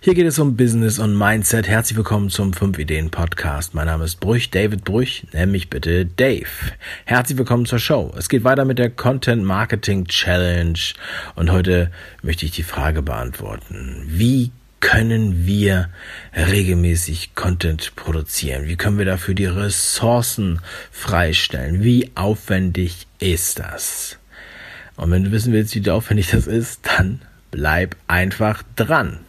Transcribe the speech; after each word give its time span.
Hier 0.00 0.14
geht 0.14 0.26
es 0.26 0.38
um 0.38 0.56
Business 0.56 0.98
und 0.98 1.16
Mindset. 1.16 1.66
Herzlich 1.66 1.96
willkommen 1.96 2.28
zum 2.28 2.52
5 2.52 2.78
Ideen 2.78 3.10
Podcast. 3.10 3.74
Mein 3.74 3.86
Name 3.86 4.04
ist 4.04 4.20
Brüch, 4.20 4.50
David 4.50 4.84
Brüch. 4.84 5.26
Nenn 5.32 5.50
mich 5.50 5.70
bitte 5.70 6.04
Dave. 6.04 6.46
Herzlich 7.04 7.38
willkommen 7.38 7.64
zur 7.64 7.78
Show. 7.78 8.12
Es 8.18 8.28
geht 8.28 8.44
weiter 8.44 8.64
mit 8.64 8.78
der 8.78 8.90
Content 8.90 9.44
Marketing 9.44 10.06
Challenge 10.06 10.78
und 11.36 11.50
heute 11.50 11.90
möchte 12.22 12.44
ich 12.44 12.52
die 12.52 12.62
Frage 12.62 13.02
beantworten. 13.02 14.02
Wie 14.06 14.50
können 14.80 15.46
wir 15.46 15.88
regelmäßig 16.36 17.34
Content 17.34 17.96
produzieren? 17.96 18.66
Wie 18.66 18.76
können 18.76 18.98
wir 18.98 19.06
dafür 19.06 19.34
die 19.34 19.46
Ressourcen 19.46 20.60
freistellen? 20.90 21.82
Wie 21.82 22.10
aufwendig 22.14 23.06
ist 23.20 23.58
das? 23.60 24.18
Und 24.96 25.10
wenn 25.10 25.24
du 25.24 25.32
wissen 25.32 25.52
willst, 25.52 25.74
wie 25.74 25.90
aufwendig 25.90 26.30
das 26.30 26.46
ist, 26.46 26.80
dann 26.98 27.22
bleib 27.50 27.96
einfach 28.06 28.62
dran. 28.76 29.20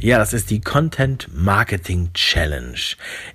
Ja, 0.00 0.18
das 0.18 0.32
ist 0.32 0.50
die 0.50 0.60
Content 0.60 1.28
Marketing 1.34 2.12
Challenge. 2.14 2.78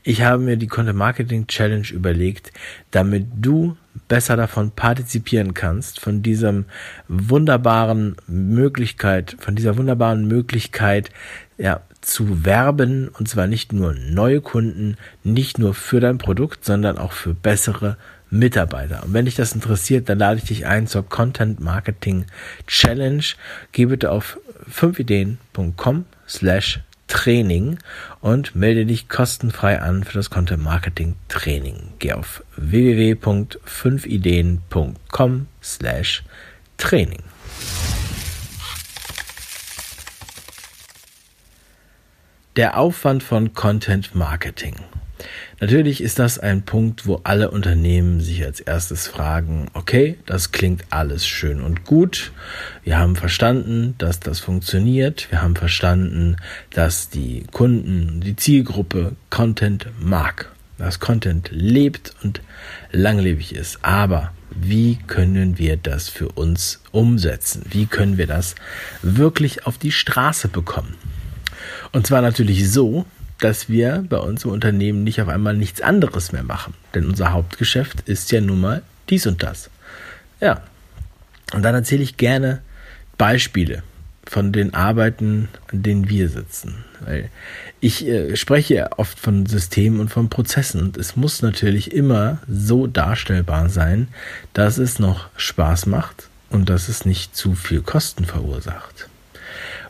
Ich 0.02 0.22
habe 0.22 0.41
mir 0.41 0.55
die 0.55 0.67
Content 0.67 0.98
Marketing 0.98 1.45
Challenge 1.48 1.86
überlegt, 1.91 2.53
damit 2.89 3.27
du 3.36 3.76
besser 4.08 4.38
davon 4.38 4.72
partizipieren 4.72 5.53
kannst, 5.53 5.99
von 5.99 6.23
diesem 6.23 6.63
wunderbaren 7.09 8.16
Möglichkeit, 8.27 9.36
von 9.39 9.55
dieser 9.55 9.76
wunderbaren 9.76 10.26
Möglichkeit, 10.26 11.09
ja, 11.58 11.81
zu 11.99 12.45
werben, 12.45 13.09
und 13.09 13.27
zwar 13.27 13.48
nicht 13.48 13.73
nur 13.73 13.94
neue 13.94 14.39
Kunden, 14.39 14.95
nicht 15.22 15.59
nur 15.59 15.73
für 15.73 16.00
dein 16.00 16.17
Produkt, 16.17 16.64
sondern 16.64 16.97
auch 16.97 17.11
für 17.11 17.34
bessere 17.34 17.97
Mitarbeiter. 18.34 19.03
Und 19.03 19.14
wenn 19.14 19.26
dich 19.26 19.36
das 19.36 19.53
interessiert, 19.53 20.09
dann 20.09 20.17
lade 20.20 20.39
ich 20.39 20.45
dich 20.45 20.66
ein 20.66 20.88
zur 20.88 21.08
Content 21.08 21.59
Marketing 21.59 22.26
Challenge. 22.67 23.23
Geh 23.72 23.86
bitte 23.86 24.09
auf 24.12 24.40
5ideen.com 24.70 26.06
slash 26.28 26.81
Training 27.08 27.78
und 28.22 28.56
melde 28.56 28.88
dich 28.88 29.08
kostenfrei 29.08 29.80
an 29.80 30.03
für 30.03 30.14
das 30.14 30.31
Content 30.31 30.64
Marketing 30.64 31.16
Training. 31.28 31.90
Geh 32.00 32.14
auf 32.14 32.44
www.5ideen.com 32.58 35.47
slash 35.62 36.23
Training. 36.78 37.22
Der 42.56 42.80
Aufwand 42.80 43.22
von 43.22 43.53
Content 43.53 44.16
Marketing. 44.16 44.73
Natürlich 45.59 46.02
ist 46.02 46.19
das 46.19 46.39
ein 46.39 46.64
Punkt, 46.64 47.08
wo 47.08 47.22
alle 47.23 47.52
Unternehmen 47.52 48.19
sich 48.19 48.44
als 48.44 48.59
erstes 48.59 49.08
fragen, 49.08 49.67
okay, 49.73 50.17
das 50.25 50.52
klingt 50.52 50.83
alles 50.89 51.25
schön 51.25 51.61
und 51.61 51.86
gut. 51.86 52.31
Wir 52.83 52.97
haben 52.97 53.16
verstanden, 53.16 53.95
dass 53.97 54.19
das 54.19 54.39
funktioniert. 54.39 55.31
Wir 55.31 55.41
haben 55.41 55.56
verstanden, 55.56 56.38
dass 56.72 57.09
die 57.09 57.45
Kunden, 57.52 58.22
die 58.22 58.36
Zielgruppe 58.36 59.16
Content 59.30 59.88
mag, 60.00 60.52
dass 60.78 61.00
Content 61.00 61.50
lebt 61.52 62.14
und 62.23 62.41
langlebig 62.91 63.56
ist. 63.56 63.80
Aber 63.84 64.31
wie 64.50 64.97
können 65.08 65.58
wir 65.58 65.78
das 65.78 66.09
für 66.09 66.30
uns 66.30 66.81
umsetzen? 66.91 67.64
Wie 67.69 67.86
können 67.86 68.17
wir 68.17 68.28
das 68.28 68.56
wirklich 69.02 69.66
auf 69.66 69.78
die 69.78 69.91
Straße 69.91 70.47
bekommen? 70.47 70.95
Und 71.91 72.08
zwar 72.08 72.22
natürlich 72.22 72.69
so, 72.69 73.06
dass 73.44 73.67
wir 73.67 74.05
bei 74.08 74.17
uns 74.17 74.45
im 74.45 74.52
Unternehmen 74.52 75.03
nicht 75.03 75.22
auf 75.22 75.27
einmal 75.27 75.55
nichts 75.55 75.81
anderes 75.81 76.31
mehr 76.31 76.44
machen. 76.44 76.73
Denn 76.95 77.05
unser 77.05 77.33
Hauptgeschäft 77.33 78.02
ist 78.08 78.31
ja 78.31 78.39
nun 78.39 78.61
mal 78.61 78.83
dies 79.09 79.27
und 79.27 79.44
das. 79.44 79.69
Ja. 80.39 80.61
Und 81.53 81.63
dann 81.63 81.75
erzähle 81.75 82.03
ich 82.03 82.16
gerne 82.16 82.62
Beispiele 83.18 83.84
von 84.25 84.53
den 84.53 84.73
Arbeiten, 84.73 85.50
an 85.72 85.84
denen 85.84 86.09
wir 86.09 86.29
sitzen. 86.29 86.85
Weil 87.01 87.29
ich 87.81 88.07
äh, 88.07 88.38
spreche 88.38 88.90
oft 88.97 89.19
von 89.19 89.45
Systemen 89.45 90.00
und 90.00 90.09
von 90.09 90.29
Prozessen 90.29 90.79
und 90.79 90.97
es 90.97 91.18
muss 91.18 91.41
natürlich 91.41 91.91
immer 91.91 92.39
so 92.47 92.88
darstellbar 92.88 93.68
sein, 93.68 94.07
dass 94.53 94.78
es 94.78 95.00
noch 95.00 95.28
Spaß 95.35 95.88
macht 95.88 96.29
und 96.50 96.69
dass 96.69 96.88
es 96.88 97.03
nicht 97.03 97.35
zu 97.35 97.56
viel 97.56 97.81
Kosten 97.81 98.23
verursacht. 98.23 99.09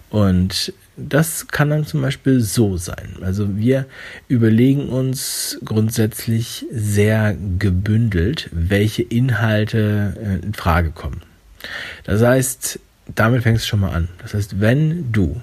Und 0.10 0.74
das 0.96 1.48
kann 1.48 1.70
dann 1.70 1.86
zum 1.86 2.02
Beispiel 2.02 2.40
so 2.40 2.78
sein. 2.78 3.18
Also 3.22 3.58
wir 3.58 3.86
überlegen 4.28 4.90
uns 4.90 5.58
grundsätzlich 5.66 6.66
sehr 6.72 7.36
gebündelt, 7.60 8.50
welche 8.52 9.02
Inhalte 9.02 10.16
äh, 10.22 10.46
in 10.46 10.54
Frage 10.54 10.92
kommen. 10.92 11.22
Das 12.04 12.22
heißt, 12.22 12.80
damit 13.16 13.44
fängst 13.44 13.66
du 13.66 13.70
schon 13.70 13.80
mal 13.80 13.94
an. 13.94 14.10
Das 14.22 14.34
heißt, 14.34 14.60
wenn 14.60 15.12
du 15.12 15.42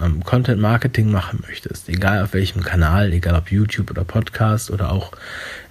ähm, 0.00 0.22
Content 0.24 0.60
Marketing 0.60 1.10
machen 1.10 1.42
möchtest, 1.46 1.88
egal 1.88 2.22
auf 2.22 2.32
welchem 2.34 2.62
Kanal, 2.62 3.12
egal 3.12 3.34
ob 3.34 3.50
YouTube 3.50 3.90
oder 3.90 4.04
Podcast 4.04 4.70
oder 4.70 4.92
auch 4.92 5.12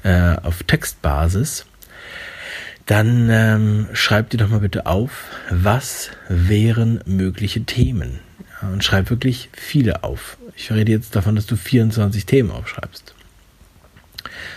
äh, 0.04 0.36
auf 0.44 0.64
Textbasis, 0.64 1.66
dann 2.86 3.30
ähm, 3.30 3.88
schreib 3.94 4.30
dir 4.30 4.38
doch 4.38 4.50
mal 4.50 4.60
bitte 4.60 4.86
auf, 4.86 5.26
was 5.50 6.10
wären 6.30 7.02
mögliche 7.06 7.64
Themen. 7.64 8.20
Und 8.62 8.84
schreib 8.84 9.10
wirklich 9.10 9.50
viele 9.54 10.04
auf. 10.04 10.38
Ich 10.56 10.72
rede 10.72 10.92
jetzt 10.92 11.16
davon, 11.16 11.36
dass 11.36 11.46
du 11.46 11.56
24 11.56 12.26
Themen 12.26 12.52
aufschreibst. 12.52 13.14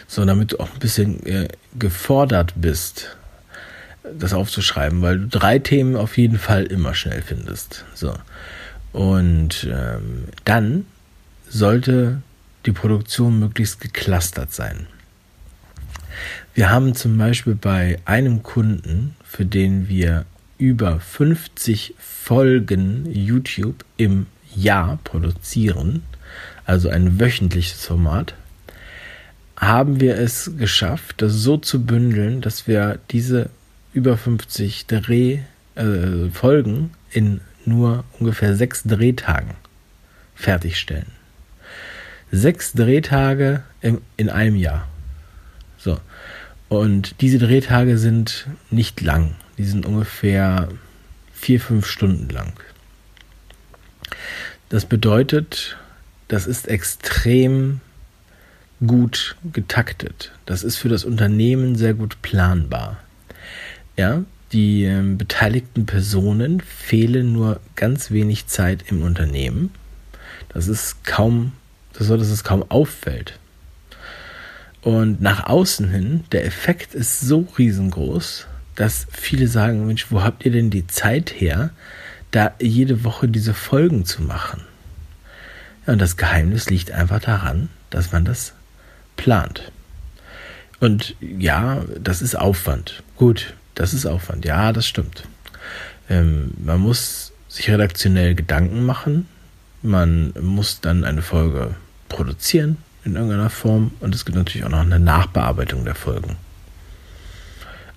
So, 0.07 0.25
damit 0.25 0.53
du 0.53 0.61
auch 0.61 0.73
ein 0.73 0.79
bisschen 0.79 1.25
äh, 1.27 1.49
gefordert 1.79 2.55
bist, 2.57 3.17
das 4.19 4.33
aufzuschreiben, 4.33 5.03
weil 5.03 5.19
du 5.19 5.29
drei 5.29 5.59
Themen 5.59 5.97
auf 5.97 6.17
jeden 6.17 6.39
Fall 6.39 6.65
immer 6.65 6.95
schnell 6.95 7.23
findest. 7.23 7.85
So. 7.95 8.15
Und 8.93 9.69
ähm, 9.71 10.25
dann 10.45 10.87
sollte 11.49 12.23
die 12.67 12.73
Produktion 12.73 13.39
möglichst 13.39 13.81
geclustert 13.81 14.53
sein. 14.53 14.87
Wir 16.55 16.71
haben 16.71 16.95
zum 16.95 17.17
Beispiel 17.17 17.55
bei 17.55 17.99
einem 18.05 18.43
Kunden, 18.43 19.15
für 19.25 19.45
den 19.45 19.89
wir 19.89 20.25
über 20.61 21.01
50 21.01 21.95
Folgen 21.99 23.11
YouTube 23.11 23.85
im 23.97 24.27
Jahr 24.55 24.99
produzieren, 25.03 26.03
also 26.67 26.91
ein 26.91 27.19
wöchentliches 27.19 27.87
Format, 27.87 28.35
haben 29.57 30.01
wir 30.01 30.17
es 30.17 30.53
geschafft, 30.59 31.23
das 31.23 31.33
so 31.33 31.57
zu 31.57 31.85
bündeln, 31.85 32.41
dass 32.43 32.67
wir 32.67 32.99
diese 33.11 33.51
über 33.93 34.17
50 34.17 34.87
Dreh 34.87 35.41
äh, 35.75 36.29
Folgen 36.33 36.91
in 37.11 37.41
nur 37.65 38.05
ungefähr 38.19 38.55
sechs 38.55 38.83
Drehtagen 38.85 39.55
fertigstellen. 40.35 41.13
Sechs 42.31 42.73
Drehtage 42.73 43.63
im, 43.81 44.01
in 44.17 44.29
einem 44.29 44.57
Jahr. 44.57 44.89
Und 46.71 47.21
diese 47.21 47.41
Drehtage 47.41 47.99
sind 47.99 48.47
nicht 48.71 49.01
lang. 49.01 49.35
Die 49.59 49.65
sind 49.65 49.85
ungefähr 49.85 50.69
vier, 51.35 51.61
fünf 51.61 51.85
Stunden 51.85 52.29
lang. 52.29 52.53
Das 54.69 54.87
bedeutet, 54.87 55.77
das 56.29 56.47
ist 56.47 56.69
extrem 56.69 57.81
gut 58.87 59.35
getaktet. 59.53 60.31
Das 60.47 60.63
ist 60.63 60.77
für 60.77 60.89
das 60.89 61.05
Unternehmen 61.05 61.75
sehr 61.75 61.93
gut 61.93 62.23
planbar. 62.23 62.99
Ja, 63.97 64.23
die 64.53 64.85
äh, 64.85 65.03
beteiligten 65.03 65.87
Personen 65.87 66.61
fehlen 66.61 67.33
nur 67.33 67.59
ganz 67.75 68.13
wenig 68.13 68.47
Zeit 68.47 68.85
im 68.87 69.03
Unternehmen. 69.03 69.73
Das 70.51 70.69
ist 70.69 71.05
kaum, 71.05 71.51
das 71.95 72.07
so, 72.07 72.17
dass 72.17 72.29
es 72.29 72.45
kaum 72.45 72.65
auffällt. 72.71 73.40
Und 74.83 75.21
nach 75.21 75.45
außen 75.45 75.91
hin, 75.91 76.25
der 76.33 76.47
Effekt 76.47 76.95
ist 76.95 77.21
so 77.21 77.47
riesengroß, 77.59 78.47
dass 78.77 79.07
viele 79.11 79.47
sagen, 79.47 79.87
Mensch, 79.87 80.07
wo 80.11 80.23
habt 80.23 80.45
ihr 80.47 80.53
denn 80.53 80.71
die 80.71 80.87
Zeit 80.87 81.33
her, 81.39 81.71
da 82.31 82.53
jede 82.61 83.05
Woche 83.05 83.29
diese 83.29 83.53
Folgen 83.53 84.05
zu 84.05 84.23
machen? 84.23 84.63
Ja, 85.87 85.93
und 85.93 85.99
das 85.99 86.17
Geheimnis 86.17 86.71
liegt 86.71 86.93
einfach 86.93 87.21
daran, 87.21 87.69
dass 87.91 88.13
man 88.13 88.25
das 88.25 88.55
plant. 89.17 89.71
Und 90.79 91.15
ja, 91.21 91.85
das 91.99 92.23
ist 92.23 92.37
Aufwand. 92.37 93.03
Gut, 93.17 93.55
das 93.75 93.93
ist 93.93 94.07
Aufwand. 94.07 94.47
Ja, 94.47 94.73
das 94.73 94.87
stimmt. 94.87 95.25
Ähm, 96.09 96.53
man 96.65 96.81
muss 96.81 97.33
sich 97.49 97.69
redaktionell 97.69 98.35
Gedanken 98.35 98.87
machen. 98.87 99.29
Man 99.83 100.33
muss 100.41 100.81
dann 100.81 101.05
eine 101.05 101.21
Folge 101.21 101.75
produzieren 102.09 102.79
in 103.05 103.15
irgendeiner 103.15 103.51
Form. 103.51 103.93
Und 104.01 104.15
es 104.15 104.25
gibt 104.25 104.37
natürlich 104.37 104.65
auch 104.65 104.71
noch 104.71 104.81
eine 104.81 104.99
Nachbearbeitung 104.99 105.85
der 105.85 105.95
Folgen. 105.95 106.37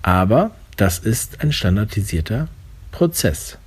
Aber 0.02 0.50
das 0.76 0.98
ist 0.98 1.40
ein 1.40 1.52
standardisierter 1.52 2.48
Prozess, 2.92 3.58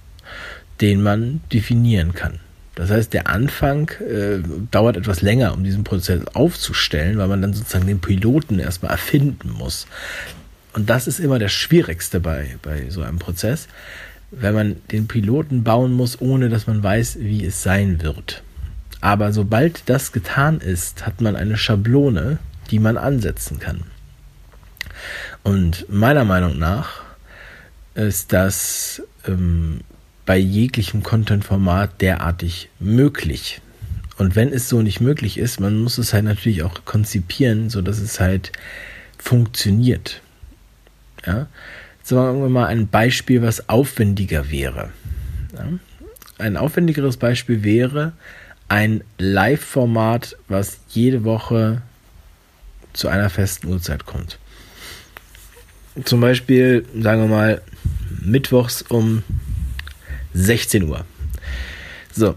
den 0.82 1.02
man 1.02 1.42
definieren 1.52 2.14
kann. 2.14 2.40
Das 2.76 2.92
heißt, 2.92 3.12
der 3.12 3.28
Anfang 3.28 3.90
äh, 4.02 4.38
dauert 4.70 4.98
etwas 4.98 5.24
länger, 5.24 5.54
um 5.54 5.64
diesen 5.64 5.84
Prozess 5.84 6.22
aufzustellen, 6.36 7.18
weil 7.18 7.28
man 7.28 7.42
dann 7.42 7.54
sozusagen 7.54 7.88
den 7.88 8.02
Piloten 8.02 8.60
erstmal 8.60 8.92
erfinden 8.92 9.50
muss. 9.50 9.88
Und 10.74 10.88
das 10.92 11.08
ist 11.08 11.20
immer 11.20 11.40
das 11.40 11.52
Schwierigste 11.52 12.20
bei, 12.20 12.58
bei 12.62 12.92
so 12.92 13.02
einem 13.02 13.18
Prozess, 13.18 13.68
wenn 14.30 14.54
man 14.54 14.76
den 14.92 15.08
Piloten 15.08 15.64
bauen 15.64 15.92
muss, 15.92 16.22
ohne 16.22 16.50
dass 16.50 16.68
man 16.68 16.84
weiß, 16.84 17.18
wie 17.20 17.44
es 17.44 17.64
sein 17.64 18.04
wird. 18.04 18.44
Aber 19.02 19.32
sobald 19.32 19.90
das 19.90 20.12
getan 20.12 20.60
ist, 20.60 21.06
hat 21.06 21.22
man 21.22 21.36
eine 21.36 21.58
Schablone, 21.58 22.40
die 22.72 22.80
man 22.80 22.98
ansetzen 22.98 23.60
kann. 23.60 23.84
Und 25.44 25.86
meiner 25.90 26.26
Meinung 26.26 26.58
nach 26.58 27.04
ist 27.96 28.34
das 28.34 29.02
ähm, 29.28 29.82
bei 30.26 30.38
jeglichem 30.38 31.04
Content-Format 31.04 32.02
derartig 32.02 32.70
möglich. 32.80 33.62
Und 34.18 34.36
wenn 34.36 34.52
es 34.52 34.68
so 34.68 34.82
nicht 34.82 35.00
möglich 35.00 35.38
ist, 35.38 35.60
man 35.60 35.80
muss 35.80 35.98
es 35.98 36.14
halt 36.14 36.26
natürlich 36.26 36.64
auch 36.64 36.86
konzipieren, 36.86 37.70
so 37.70 37.82
dass 37.82 38.00
es 38.00 38.20
halt 38.20 38.52
funktioniert. 39.18 40.22
Ja? 41.26 41.48
Sagen 42.04 42.42
wir 42.42 42.50
mal 42.50 42.66
ein 42.68 42.88
Beispiel, 42.88 43.42
was 43.42 43.70
aufwendiger 43.70 44.50
wäre. 44.50 44.90
Ja? 45.56 45.68
Ein 46.40 46.58
aufwendigeres 46.58 47.18
Beispiel 47.18 47.64
wäre 47.64 48.14
ein 48.70 49.04
Live-Format, 49.18 50.38
was 50.48 50.80
jede 50.90 51.24
Woche 51.24 51.82
zu 52.94 53.08
einer 53.08 53.30
festen 53.30 53.68
Uhrzeit 53.68 54.06
kommt. 54.06 54.40
Zum 56.04 56.22
Beispiel, 56.22 56.86
sagen 57.00 57.22
wir 57.22 57.28
mal, 57.30 57.62
mittwochs 58.22 58.82
um 58.84 59.24
16 60.34 60.84
Uhr. 60.84 61.06
So. 62.12 62.36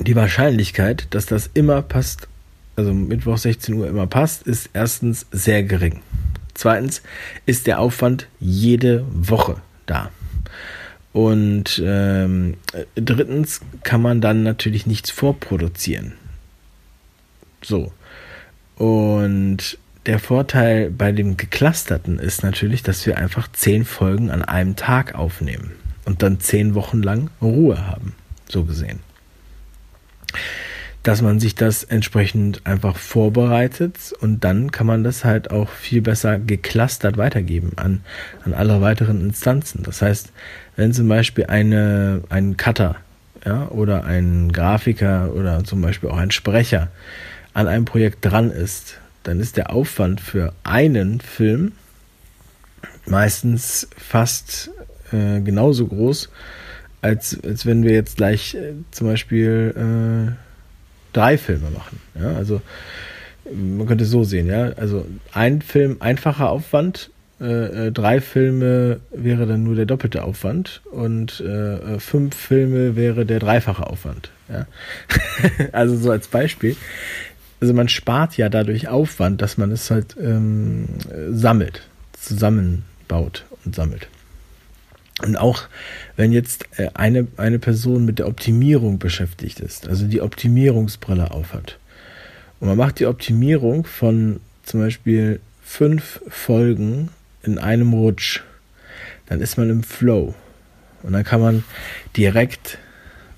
Die 0.00 0.16
Wahrscheinlichkeit, 0.16 1.06
dass 1.10 1.26
das 1.26 1.50
immer 1.54 1.80
passt, 1.82 2.26
also 2.76 2.92
Mittwoch 2.92 3.38
16 3.38 3.74
Uhr 3.74 3.88
immer 3.88 4.08
passt, 4.08 4.42
ist 4.42 4.70
erstens 4.72 5.26
sehr 5.30 5.62
gering. 5.62 6.00
Zweitens 6.54 7.02
ist 7.46 7.66
der 7.66 7.78
Aufwand 7.78 8.26
jede 8.40 9.04
Woche 9.10 9.60
da. 9.86 10.10
Und 11.14 11.80
ähm, 11.84 12.56
drittens 12.96 13.60
kann 13.84 14.02
man 14.02 14.20
dann 14.20 14.42
natürlich 14.42 14.84
nichts 14.84 15.12
vorproduzieren. 15.12 16.14
So. 17.62 17.92
Und 18.74 19.78
der 20.06 20.18
Vorteil 20.18 20.90
bei 20.90 21.12
dem 21.12 21.36
geclusterten 21.36 22.18
ist 22.18 22.42
natürlich, 22.42 22.82
dass 22.82 23.06
wir 23.06 23.16
einfach 23.16 23.46
zehn 23.52 23.84
Folgen 23.84 24.32
an 24.32 24.42
einem 24.42 24.74
Tag 24.74 25.14
aufnehmen 25.14 25.70
und 26.04 26.22
dann 26.24 26.40
zehn 26.40 26.74
Wochen 26.74 27.00
lang 27.00 27.30
Ruhe 27.40 27.86
haben, 27.86 28.14
so 28.48 28.64
gesehen. 28.64 28.98
Dass 31.04 31.22
man 31.22 31.38
sich 31.38 31.54
das 31.54 31.84
entsprechend 31.84 32.66
einfach 32.66 32.96
vorbereitet 32.96 34.12
und 34.20 34.42
dann 34.42 34.72
kann 34.72 34.88
man 34.88 35.04
das 35.04 35.24
halt 35.24 35.52
auch 35.52 35.68
viel 35.68 36.02
besser 36.02 36.40
geclustert 36.40 37.18
weitergeben 37.18 37.72
an, 37.76 38.00
an 38.44 38.52
alle 38.52 38.80
weiteren 38.80 39.20
Instanzen. 39.20 39.84
Das 39.84 40.02
heißt, 40.02 40.32
wenn 40.76 40.92
zum 40.92 41.08
Beispiel 41.08 41.46
eine, 41.46 42.22
ein 42.28 42.56
Cutter 42.56 42.96
ja, 43.44 43.68
oder 43.68 44.04
ein 44.04 44.52
Grafiker 44.52 45.32
oder 45.34 45.64
zum 45.64 45.80
Beispiel 45.80 46.10
auch 46.10 46.18
ein 46.18 46.30
Sprecher 46.30 46.88
an 47.52 47.68
einem 47.68 47.84
Projekt 47.84 48.24
dran 48.24 48.50
ist, 48.50 48.98
dann 49.22 49.40
ist 49.40 49.56
der 49.56 49.70
Aufwand 49.70 50.20
für 50.20 50.52
einen 50.64 51.20
Film 51.20 51.72
meistens 53.06 53.88
fast 53.96 54.70
äh, 55.12 55.40
genauso 55.40 55.86
groß, 55.86 56.30
als, 57.02 57.38
als 57.44 57.66
wenn 57.66 57.84
wir 57.84 57.92
jetzt 57.92 58.16
gleich 58.16 58.54
äh, 58.54 58.74
zum 58.90 59.06
Beispiel 59.06 59.74
äh, 59.76 60.32
drei 61.12 61.38
Filme 61.38 61.70
machen. 61.70 62.00
Ja? 62.18 62.34
Also 62.34 62.62
man 63.52 63.86
könnte 63.86 64.04
es 64.04 64.10
so 64.10 64.24
sehen, 64.24 64.46
ja. 64.46 64.70
Also 64.72 65.06
ein 65.32 65.60
Film 65.60 65.98
einfacher 66.00 66.50
Aufwand, 66.50 67.10
äh, 67.40 67.86
äh 67.86 67.92
drei 67.92 68.20
Filme 68.20 69.00
wäre 69.10 69.46
dann 69.46 69.64
nur 69.64 69.74
der 69.74 69.86
doppelte 69.86 70.24
Aufwand 70.24 70.82
und 70.90 71.40
äh, 71.40 71.98
fünf 71.98 72.34
Filme 72.34 72.96
wäre 72.96 73.26
der 73.26 73.38
dreifache 73.38 73.86
Aufwand. 73.86 74.30
Ja? 74.48 74.66
also 75.72 75.96
so 75.96 76.10
als 76.10 76.28
Beispiel 76.28 76.76
also 77.64 77.72
man 77.72 77.88
spart 77.88 78.36
ja 78.36 78.50
dadurch 78.50 78.88
Aufwand, 78.88 79.40
dass 79.40 79.56
man 79.56 79.70
es 79.70 79.90
halt 79.90 80.16
ähm, 80.20 80.84
sammelt, 81.30 81.88
zusammenbaut 82.12 83.46
und 83.64 83.74
sammelt. 83.74 84.08
Und 85.22 85.36
auch 85.36 85.62
wenn 86.16 86.30
jetzt 86.30 86.66
äh, 86.76 86.90
eine, 86.92 87.26
eine 87.38 87.58
Person 87.58 88.04
mit 88.04 88.18
der 88.18 88.28
Optimierung 88.28 88.98
beschäftigt 88.98 89.60
ist, 89.60 89.88
also 89.88 90.06
die 90.06 90.20
Optimierungsbrille 90.20 91.30
aufhat, 91.30 91.78
und 92.60 92.68
man 92.68 92.76
macht 92.76 92.98
die 92.98 93.06
Optimierung 93.06 93.86
von 93.86 94.40
zum 94.64 94.80
Beispiel 94.80 95.40
fünf 95.62 96.20
Folgen 96.28 97.08
in 97.46 97.58
einem 97.58 97.92
Rutsch, 97.92 98.42
dann 99.26 99.40
ist 99.40 99.56
man 99.56 99.70
im 99.70 99.82
Flow. 99.82 100.34
Und 101.02 101.12
dann 101.12 101.24
kann 101.24 101.40
man 101.40 101.64
direkt 102.16 102.78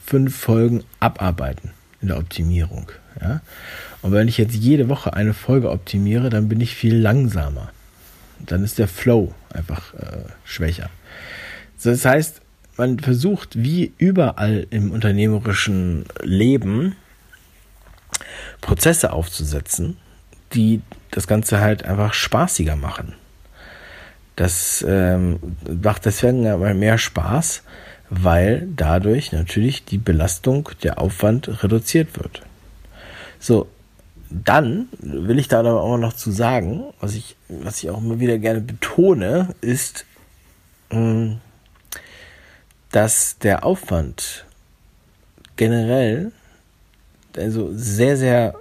fünf 0.04 0.36
Folgen 0.36 0.84
abarbeiten 1.00 1.70
in 2.00 2.08
der 2.08 2.18
Optimierung. 2.18 2.90
Ja? 3.20 3.40
Und 4.02 4.12
wenn 4.12 4.28
ich 4.28 4.38
jetzt 4.38 4.54
jede 4.54 4.88
Woche 4.88 5.14
eine 5.14 5.34
Folge 5.34 5.70
optimiere, 5.70 6.30
dann 6.30 6.48
bin 6.48 6.60
ich 6.60 6.74
viel 6.76 6.96
langsamer. 6.96 7.72
Dann 8.38 8.62
ist 8.62 8.78
der 8.78 8.88
Flow 8.88 9.34
einfach 9.52 9.94
äh, 9.94 10.28
schwächer. 10.44 10.90
Das 11.82 12.04
heißt, 12.04 12.40
man 12.76 12.98
versucht 12.98 13.62
wie 13.62 13.92
überall 13.98 14.66
im 14.70 14.90
unternehmerischen 14.90 16.04
Leben 16.22 16.94
Prozesse 18.60 19.12
aufzusetzen, 19.12 19.96
die 20.52 20.82
das 21.10 21.26
Ganze 21.26 21.60
halt 21.60 21.84
einfach 21.84 22.14
spaßiger 22.14 22.76
machen. 22.76 23.14
Das 24.36 24.84
ähm, 24.86 25.38
macht 25.82 26.04
deswegen 26.04 26.46
aber 26.46 26.74
mehr 26.74 26.98
Spaß, 26.98 27.62
weil 28.10 28.68
dadurch 28.76 29.32
natürlich 29.32 29.84
die 29.84 29.98
Belastung, 29.98 30.68
der 30.82 31.00
Aufwand 31.00 31.62
reduziert 31.62 32.16
wird. 32.16 32.42
So, 33.40 33.66
dann 34.30 34.88
will 35.00 35.38
ich 35.38 35.48
da 35.48 35.60
aber 35.60 35.82
auch 35.82 35.96
noch 35.96 36.12
zu 36.12 36.30
sagen, 36.30 36.84
was 37.00 37.14
ich, 37.14 37.36
was 37.48 37.82
ich 37.82 37.90
auch 37.90 37.98
immer 37.98 38.20
wieder 38.20 38.38
gerne 38.38 38.60
betone, 38.60 39.54
ist, 39.60 40.04
ähm, 40.90 41.40
dass 42.90 43.38
der 43.38 43.64
Aufwand 43.64 44.44
generell 45.56 46.32
also 47.36 47.70
sehr, 47.72 48.16
sehr 48.16 48.54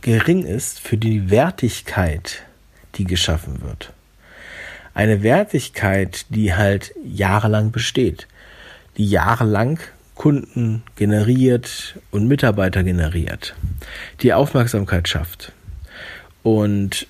gering 0.00 0.44
ist 0.44 0.80
für 0.80 0.96
die 0.96 1.30
Wertigkeit, 1.30 2.42
die 2.94 3.04
geschaffen 3.04 3.62
wird. 3.62 3.92
Eine 4.98 5.22
Wertigkeit, 5.22 6.26
die 6.30 6.54
halt 6.54 6.92
jahrelang 7.04 7.70
besteht, 7.70 8.26
die 8.96 9.08
jahrelang 9.08 9.78
Kunden 10.16 10.82
generiert 10.96 12.00
und 12.10 12.26
Mitarbeiter 12.26 12.82
generiert, 12.82 13.54
die 14.22 14.32
Aufmerksamkeit 14.32 15.06
schafft. 15.06 15.52
Und 16.42 17.06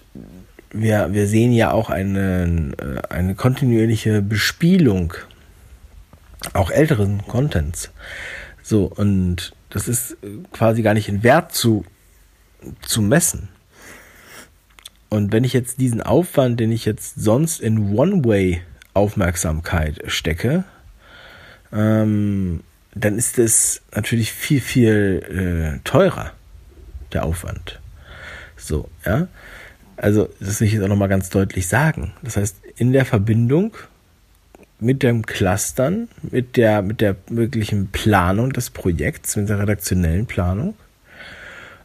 wir, 0.71 1.15
wir 1.15 1.27
sehen 1.27 1.51
ja 1.53 1.71
auch 1.71 1.89
eine, 1.89 2.73
eine 3.09 3.35
kontinuierliche 3.35 4.21
Bespielung 4.21 5.15
auch 6.53 6.71
älteren 6.71 7.27
Contents. 7.27 7.91
So, 8.63 8.85
und 8.85 9.55
das 9.71 9.89
ist 9.89 10.19
quasi 10.53 10.83
gar 10.83 10.93
nicht 10.93 11.09
in 11.09 11.23
Wert 11.23 11.55
zu, 11.55 11.87
zu 12.83 13.01
messen. 13.01 13.49
Und 15.09 15.33
wenn 15.33 15.45
ich 15.45 15.53
jetzt 15.53 15.81
diesen 15.81 16.03
Aufwand, 16.03 16.61
den 16.61 16.71
ich 16.71 16.85
jetzt 16.85 17.21
sonst 17.21 17.61
in 17.61 17.95
One-Way 17.97 18.63
Aufmerksamkeit 18.95 20.03
stecke, 20.07 20.65
ähm, 21.73 22.61
dann 22.95 23.17
ist 23.17 23.39
es 23.39 23.83
natürlich 23.95 24.33
viel, 24.33 24.61
viel 24.61 25.79
äh, 25.79 25.81
teurer, 25.85 26.33
der 27.13 27.25
Aufwand. 27.25 27.81
So, 28.57 28.89
ja. 29.05 29.29
Also, 29.97 30.29
das 30.41 30.61
will 30.61 30.69
ich 30.69 30.75
jetzt 30.75 30.83
auch 30.83 30.89
nochmal 30.89 31.09
ganz 31.09 31.29
deutlich 31.31 31.67
sagen. 31.67 32.13
Das 32.23 32.37
heißt, 32.37 32.57
in 32.77 32.93
der 32.93 33.05
Verbindung 33.05 33.77
mit 34.81 35.03
dem 35.03 35.27
Clustern, 35.27 36.09
mit 36.23 36.57
der, 36.57 36.83
mit 36.83 37.01
der 37.01 37.17
möglichen 37.31 37.89
Planung 37.89 38.53
des 38.53 38.71
Projekts, 38.71 39.37
mit 39.37 39.49
der 39.49 39.59
redaktionellen 39.59 40.27
Planung 40.27 40.75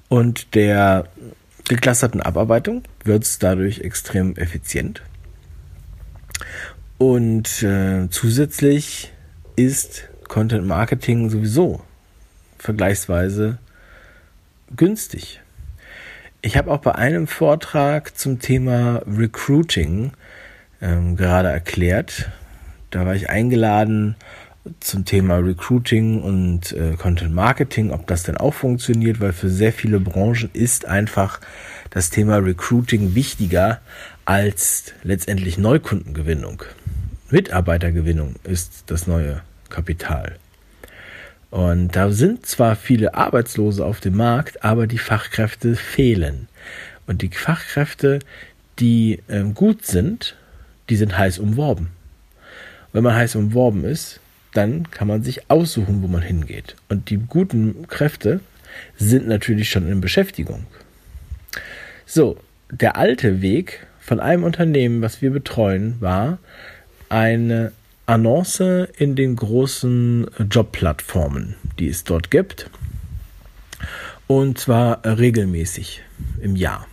und 0.09 0.53
der 0.53 1.07
geclusterten 1.67 2.21
Abarbeitung 2.21 2.83
wird 3.03 3.23
es 3.23 3.39
dadurch 3.39 3.79
extrem 3.79 4.35
effizient. 4.35 5.01
Und 6.97 7.63
äh, 7.63 8.07
zusätzlich 8.09 9.11
ist 9.55 10.09
Content 10.27 10.65
Marketing 10.65 11.29
sowieso 11.29 11.81
vergleichsweise 12.57 13.57
günstig. 14.75 15.41
Ich 16.41 16.57
habe 16.57 16.71
auch 16.71 16.79
bei 16.79 16.95
einem 16.95 17.27
Vortrag 17.27 18.17
zum 18.17 18.39
Thema 18.39 19.01
Recruiting 19.05 20.11
ähm, 20.81 21.15
gerade 21.15 21.49
erklärt, 21.49 22.31
da 22.89 23.05
war 23.05 23.15
ich 23.15 23.29
eingeladen 23.29 24.15
zum 24.79 25.03
Thema 25.05 25.37
Recruiting 25.37 26.21
und 26.21 26.71
äh, 26.71 26.95
Content 26.97 27.33
Marketing, 27.33 27.91
ob 27.91 28.07
das 28.07 28.23
denn 28.23 28.37
auch 28.37 28.53
funktioniert, 28.53 29.19
weil 29.19 29.33
für 29.33 29.49
sehr 29.49 29.73
viele 29.73 29.99
Branchen 29.99 30.49
ist 30.53 30.85
einfach 30.85 31.41
das 31.89 32.09
Thema 32.09 32.37
Recruiting 32.37 33.13
wichtiger 33.13 33.81
als 34.25 34.93
letztendlich 35.03 35.57
Neukundengewinnung. 35.57 36.63
Mitarbeitergewinnung 37.29 38.35
ist 38.43 38.83
das 38.87 39.05
neue 39.05 39.41
Kapital. 39.69 40.37
Und 41.49 41.95
da 41.95 42.09
sind 42.09 42.45
zwar 42.45 42.75
viele 42.75 43.13
Arbeitslose 43.13 43.85
auf 43.85 43.99
dem 43.99 44.15
Markt, 44.15 44.63
aber 44.63 44.87
die 44.87 44.97
Fachkräfte 44.97 45.75
fehlen. 45.75 46.47
Und 47.05 47.21
die 47.21 47.29
Fachkräfte, 47.29 48.19
die 48.79 49.19
äh, 49.27 49.43
gut 49.43 49.85
sind, 49.85 50.35
die 50.89 50.95
sind 50.95 51.17
heiß 51.17 51.39
umworben. 51.39 51.89
Wenn 52.91 53.03
man 53.03 53.15
heiß 53.15 53.35
umworben 53.35 53.83
ist, 53.83 54.19
dann 54.53 54.89
kann 54.91 55.07
man 55.07 55.23
sich 55.23 55.49
aussuchen, 55.49 56.01
wo 56.01 56.07
man 56.07 56.21
hingeht. 56.21 56.75
Und 56.89 57.09
die 57.09 57.17
guten 57.17 57.87
Kräfte 57.87 58.39
sind 58.97 59.27
natürlich 59.27 59.69
schon 59.69 59.87
in 59.87 60.01
Beschäftigung. 60.01 60.65
So, 62.05 62.37
der 62.71 62.97
alte 62.97 63.41
Weg 63.41 63.85
von 63.99 64.19
einem 64.19 64.43
Unternehmen, 64.43 65.01
was 65.01 65.21
wir 65.21 65.31
betreuen, 65.31 65.95
war 65.99 66.39
eine 67.09 67.71
Annonce 68.05 68.89
in 68.97 69.15
den 69.15 69.35
großen 69.35 70.27
Jobplattformen, 70.49 71.55
die 71.79 71.87
es 71.87 72.03
dort 72.03 72.31
gibt. 72.31 72.69
Und 74.27 74.57
zwar 74.57 75.05
regelmäßig 75.05 76.01
im 76.41 76.55
Jahr. 76.55 76.87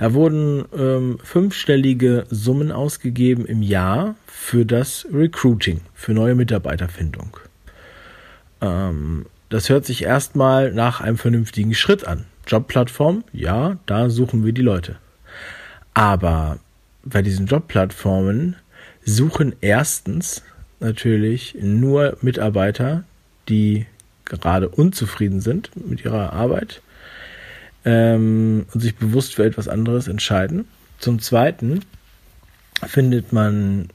Da 0.00 0.14
wurden 0.14 0.64
ähm, 0.74 1.18
fünfstellige 1.22 2.24
Summen 2.30 2.72
ausgegeben 2.72 3.44
im 3.44 3.60
Jahr 3.60 4.14
für 4.26 4.64
das 4.64 5.06
Recruiting, 5.12 5.82
für 5.92 6.14
neue 6.14 6.34
Mitarbeiterfindung. 6.34 7.36
Ähm, 8.62 9.26
das 9.50 9.68
hört 9.68 9.84
sich 9.84 10.04
erstmal 10.04 10.72
nach 10.72 11.02
einem 11.02 11.18
vernünftigen 11.18 11.74
Schritt 11.74 12.06
an. 12.06 12.24
Jobplattform, 12.46 13.24
ja, 13.34 13.76
da 13.84 14.08
suchen 14.08 14.42
wir 14.42 14.54
die 14.54 14.62
Leute. 14.62 14.96
Aber 15.92 16.60
bei 17.04 17.20
diesen 17.20 17.44
Jobplattformen 17.44 18.56
suchen 19.04 19.54
erstens 19.60 20.42
natürlich 20.80 21.58
nur 21.60 22.16
Mitarbeiter, 22.22 23.04
die 23.50 23.84
gerade 24.24 24.70
unzufrieden 24.70 25.42
sind 25.42 25.72
mit 25.76 26.06
ihrer 26.06 26.32
Arbeit 26.32 26.80
ähm, 27.84 28.66
und 28.72 28.80
sich 28.80 28.96
bewusst 28.96 29.34
für 29.34 29.44
etwas 29.44 29.68
anderes 29.68 30.08
entscheiden. 30.08 30.66
Zum 30.98 31.20
Zweiten 31.20 31.80
findet 32.86 33.32
man 33.32 33.88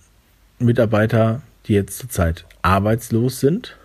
Mitarbeiter, 0.59 1.41
die 1.67 1.73
jetzt 1.73 1.99
zurzeit 1.99 2.45
arbeitslos 2.61 3.39
sind. 3.39 3.77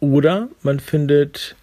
Oder 0.00 0.48
man 0.62 0.80
findet 0.80 1.56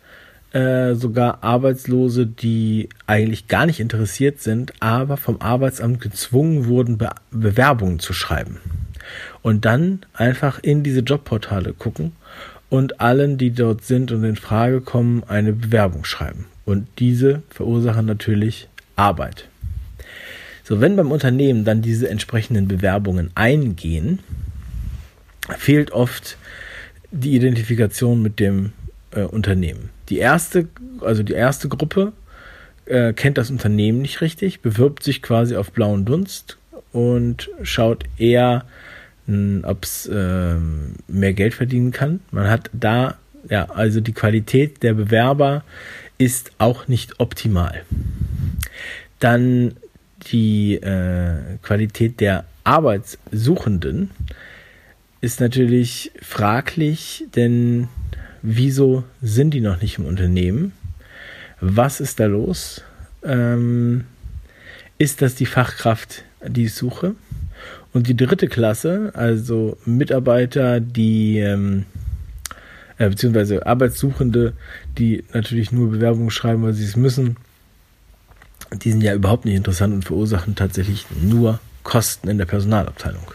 äh, 0.53 0.95
sogar 0.95 1.43
Arbeitslose, 1.43 2.25
die 2.25 2.89
eigentlich 3.07 3.47
gar 3.47 3.65
nicht 3.65 3.79
interessiert 3.79 4.41
sind, 4.41 4.73
aber 4.81 5.17
vom 5.17 5.39
Arbeitsamt 5.39 6.01
gezwungen 6.01 6.65
wurden, 6.65 6.97
Be 6.97 7.09
Bewerbungen 7.31 7.99
zu 7.99 8.13
schreiben. 8.13 8.57
Und 9.41 9.65
dann 9.65 10.01
einfach 10.13 10.59
in 10.59 10.83
diese 10.83 11.01
Jobportale 11.01 11.73
gucken 11.73 12.13
und 12.69 12.99
allen, 12.99 13.37
die 13.37 13.51
dort 13.51 13.83
sind 13.83 14.11
und 14.11 14.23
in 14.23 14.35
Frage 14.35 14.81
kommen, 14.81 15.23
eine 15.27 15.53
Bewerbung 15.53 16.03
schreiben. 16.03 16.45
Und 16.65 16.87
diese 16.99 17.41
verursachen 17.49 18.05
natürlich 18.05 18.67
Arbeit. 18.95 19.47
So, 20.63 20.79
wenn 20.79 20.95
beim 20.95 21.11
Unternehmen 21.11 21.65
dann 21.65 21.81
diese 21.81 22.09
entsprechenden 22.09 22.67
Bewerbungen 22.67 23.31
eingehen, 23.35 24.19
fehlt 25.57 25.91
oft 25.91 26.37
die 27.11 27.35
Identifikation 27.35 28.21
mit 28.21 28.39
dem 28.39 28.71
äh, 29.11 29.23
Unternehmen. 29.23 29.89
Die 30.09 30.19
erste, 30.19 30.67
also 31.01 31.23
die 31.23 31.33
erste 31.33 31.67
Gruppe 31.67 32.13
äh, 32.85 33.13
kennt 33.13 33.37
das 33.37 33.51
Unternehmen 33.51 34.01
nicht 34.01 34.21
richtig, 34.21 34.61
bewirbt 34.61 35.03
sich 35.03 35.21
quasi 35.21 35.55
auf 35.55 35.71
blauen 35.71 36.05
Dunst 36.05 36.57
und 36.91 37.49
schaut 37.63 38.03
eher, 38.17 38.65
hm, 39.27 39.63
ob 39.65 39.83
es 39.83 40.07
äh, 40.07 40.55
mehr 41.07 41.33
Geld 41.33 41.53
verdienen 41.53 41.91
kann. 41.91 42.21
Man 42.31 42.49
hat 42.49 42.69
da, 42.73 43.15
ja, 43.49 43.69
also 43.69 44.01
die 44.01 44.13
Qualität 44.13 44.83
der 44.83 44.93
Bewerber 44.93 45.63
ist 46.21 46.51
auch 46.59 46.87
nicht 46.87 47.19
optimal. 47.19 47.81
Dann 49.17 49.73
die 50.31 50.75
äh, 50.75 51.57
Qualität 51.63 52.19
der 52.19 52.45
Arbeitssuchenden 52.63 54.11
ist 55.19 55.39
natürlich 55.39 56.11
fraglich, 56.21 57.25
denn 57.35 57.87
wieso 58.43 59.03
sind 59.23 59.55
die 59.55 59.61
noch 59.61 59.81
nicht 59.81 59.97
im 59.97 60.05
Unternehmen? 60.05 60.73
Was 61.59 61.99
ist 61.99 62.19
da 62.19 62.27
los? 62.27 62.83
Ähm, 63.23 64.05
ist 64.99 65.23
das 65.23 65.33
die 65.33 65.47
Fachkraft, 65.47 66.23
die 66.47 66.65
ich 66.65 66.75
suche? 66.75 67.15
Und 67.93 68.05
die 68.05 68.15
dritte 68.15 68.47
Klasse, 68.47 69.09
also 69.15 69.75
Mitarbeiter, 69.85 70.81
die 70.81 71.39
ähm, 71.39 71.87
äh, 73.01 73.09
beziehungsweise 73.09 73.65
Arbeitssuchende, 73.65 74.53
die 74.99 75.23
natürlich 75.33 75.71
nur 75.71 75.89
Bewerbungen 75.89 76.29
schreiben, 76.29 76.61
weil 76.61 76.73
sie 76.73 76.85
es 76.85 76.95
müssen, 76.95 77.35
die 78.71 78.91
sind 78.91 79.01
ja 79.01 79.15
überhaupt 79.15 79.45
nicht 79.45 79.55
interessant 79.55 79.91
und 79.93 80.05
verursachen 80.05 80.55
tatsächlich 80.55 81.07
nur 81.19 81.59
Kosten 81.81 82.27
in 82.27 82.37
der 82.37 82.45
Personalabteilung. 82.45 83.31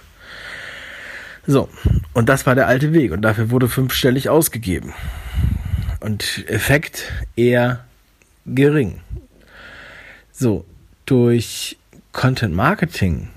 So, 1.49 1.68
und 2.14 2.28
das 2.28 2.46
war 2.46 2.54
der 2.54 2.68
alte 2.68 2.92
Weg 2.92 3.11
und 3.11 3.23
dafür 3.23 3.50
wurde 3.50 3.68
fünfstellig 3.68 4.28
ausgegeben. 4.28 4.94
Und 5.99 6.44
Effekt 6.46 7.12
eher 7.35 7.85
gering. 8.46 9.00
So, 10.30 10.64
durch 11.06 11.76
Content 12.12 12.54
Marketing 12.54 13.30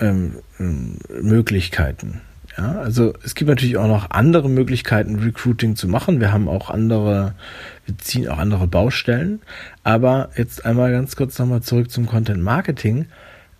ähm, 0.00 0.36
ähm 0.58 0.98
Möglichkeiten 1.20 2.22
ja, 2.56 2.78
also 2.78 3.12
es 3.22 3.34
gibt 3.34 3.48
natürlich 3.48 3.76
auch 3.76 3.86
noch 3.86 4.10
andere 4.10 4.48
Möglichkeiten, 4.48 5.16
Recruiting 5.16 5.76
zu 5.76 5.88
machen. 5.88 6.20
Wir 6.20 6.32
haben 6.32 6.48
auch 6.48 6.70
andere, 6.70 7.34
wir 7.84 7.98
ziehen 7.98 8.28
auch 8.28 8.38
andere 8.38 8.66
Baustellen. 8.66 9.40
Aber 9.84 10.30
jetzt 10.36 10.64
einmal 10.64 10.90
ganz 10.90 11.16
kurz 11.16 11.38
nochmal 11.38 11.62
zurück 11.62 11.90
zum 11.90 12.06
Content 12.06 12.42
Marketing. 12.42 13.06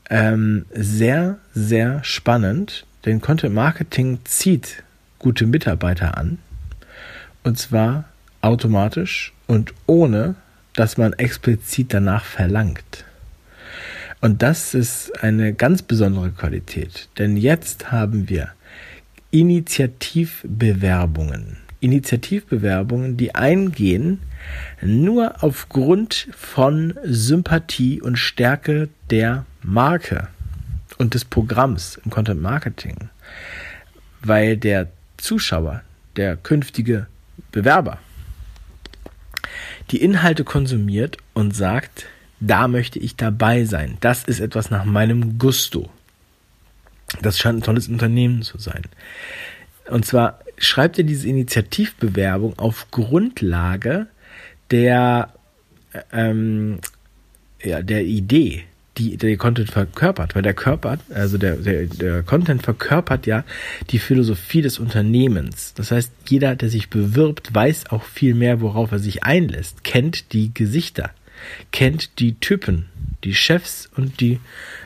Ähm, 0.09 0.65
sehr, 0.73 1.39
sehr 1.53 2.03
spannend, 2.05 2.87
denn 3.05 3.21
Content 3.21 3.55
Marketing 3.55 4.21
zieht 4.25 4.83
gute 5.19 5.47
Mitarbeiter 5.47 6.17
an. 6.17 6.39
Und 7.45 7.59
zwar 7.59 8.05
automatisch 8.41 9.35
und 9.47 9.75
ohne, 9.87 10.37
dass 10.75 10.97
man 10.97 11.13
explizit 11.15 11.93
danach 11.93 12.25
verlangt. 12.25 13.05
Und 14.21 14.43
das 14.43 14.75
ist 14.75 15.23
eine 15.23 15.53
ganz 15.53 15.83
besondere 15.83 16.31
Qualität, 16.31 17.09
denn 17.19 17.37
jetzt 17.37 17.93
haben 17.93 18.29
wir 18.29 18.56
Initiativbewerbungen. 19.31 21.57
Initiativbewerbungen, 21.81 23.17
die 23.17 23.35
eingehen 23.35 24.21
nur 24.81 25.43
aufgrund 25.43 26.29
von 26.37 26.95
Sympathie 27.05 28.01
und 28.01 28.17
Stärke 28.17 28.89
der 29.11 29.45
Marke 29.63 30.29
und 30.99 31.15
des 31.15 31.25
Programms 31.25 31.99
im 32.05 32.11
Content 32.11 32.41
Marketing. 32.41 33.11
Weil 34.23 34.57
der 34.57 34.89
Zuschauer, 35.17 35.83
der 36.17 36.37
künftige 36.37 37.07
Bewerber, 37.53 37.99
die 39.91 40.03
Inhalte 40.03 40.45
konsumiert 40.45 41.19
und 41.35 41.55
sagt, 41.55 42.07
da 42.41 42.69
möchte 42.69 42.99
ich 42.99 43.17
dabei 43.17 43.65
sein. 43.65 43.97
Das 44.01 44.25
ist 44.25 44.41
etwas 44.41 44.71
nach 44.71 44.85
meinem 44.85 45.39
Gusto. 45.39 45.91
Das 47.23 47.39
scheint 47.39 47.59
ein 47.59 47.63
tolles 47.63 47.89
Unternehmen 47.89 48.43
zu 48.43 48.59
sein. 48.59 48.83
Und 49.89 50.05
zwar 50.05 50.41
schreibt 50.59 50.99
ihr 50.99 51.05
diese 51.05 51.29
Initiativbewerbung 51.29 52.59
auf 52.59 52.91
Grundlage 52.91 54.07
der, 54.71 55.33
ähm, 56.13 56.79
ja, 57.63 57.83
der 57.83 58.05
Idee, 58.05 58.65
die 58.99 59.17
der 59.17 59.37
Content 59.37 59.71
verkörpert, 59.71 60.35
weil 60.35 60.43
der 60.43 60.55
Körper, 60.55 60.99
also 61.11 61.39
der, 61.39 61.57
der, 61.57 61.87
der 61.87 62.23
Content 62.23 62.63
verkörpert 62.63 63.27
ja 63.27 63.45
die 63.91 63.99
Philosophie 63.99 64.63
des 64.63 64.79
Unternehmens. 64.79 65.75
Das 65.75 65.91
heißt, 65.91 66.11
jeder, 66.29 66.57
der 66.57 66.71
sich 66.71 66.89
bewirbt, 66.89 67.55
weiß 67.55 67.91
auch 67.91 68.03
viel 68.03 68.35
mehr, 68.35 68.61
worauf 68.61 68.93
er 68.93 68.99
sich 68.99 69.23
einlässt, 69.23 69.85
kennt 69.85 70.33
die 70.33 70.53
Gesichter, 70.53 71.11
kennt 71.73 72.19
die 72.19 72.35
Typen, 72.41 72.87
die 73.23 73.35
Chefs 73.35 73.89
und 73.97 74.21
die 74.21 74.41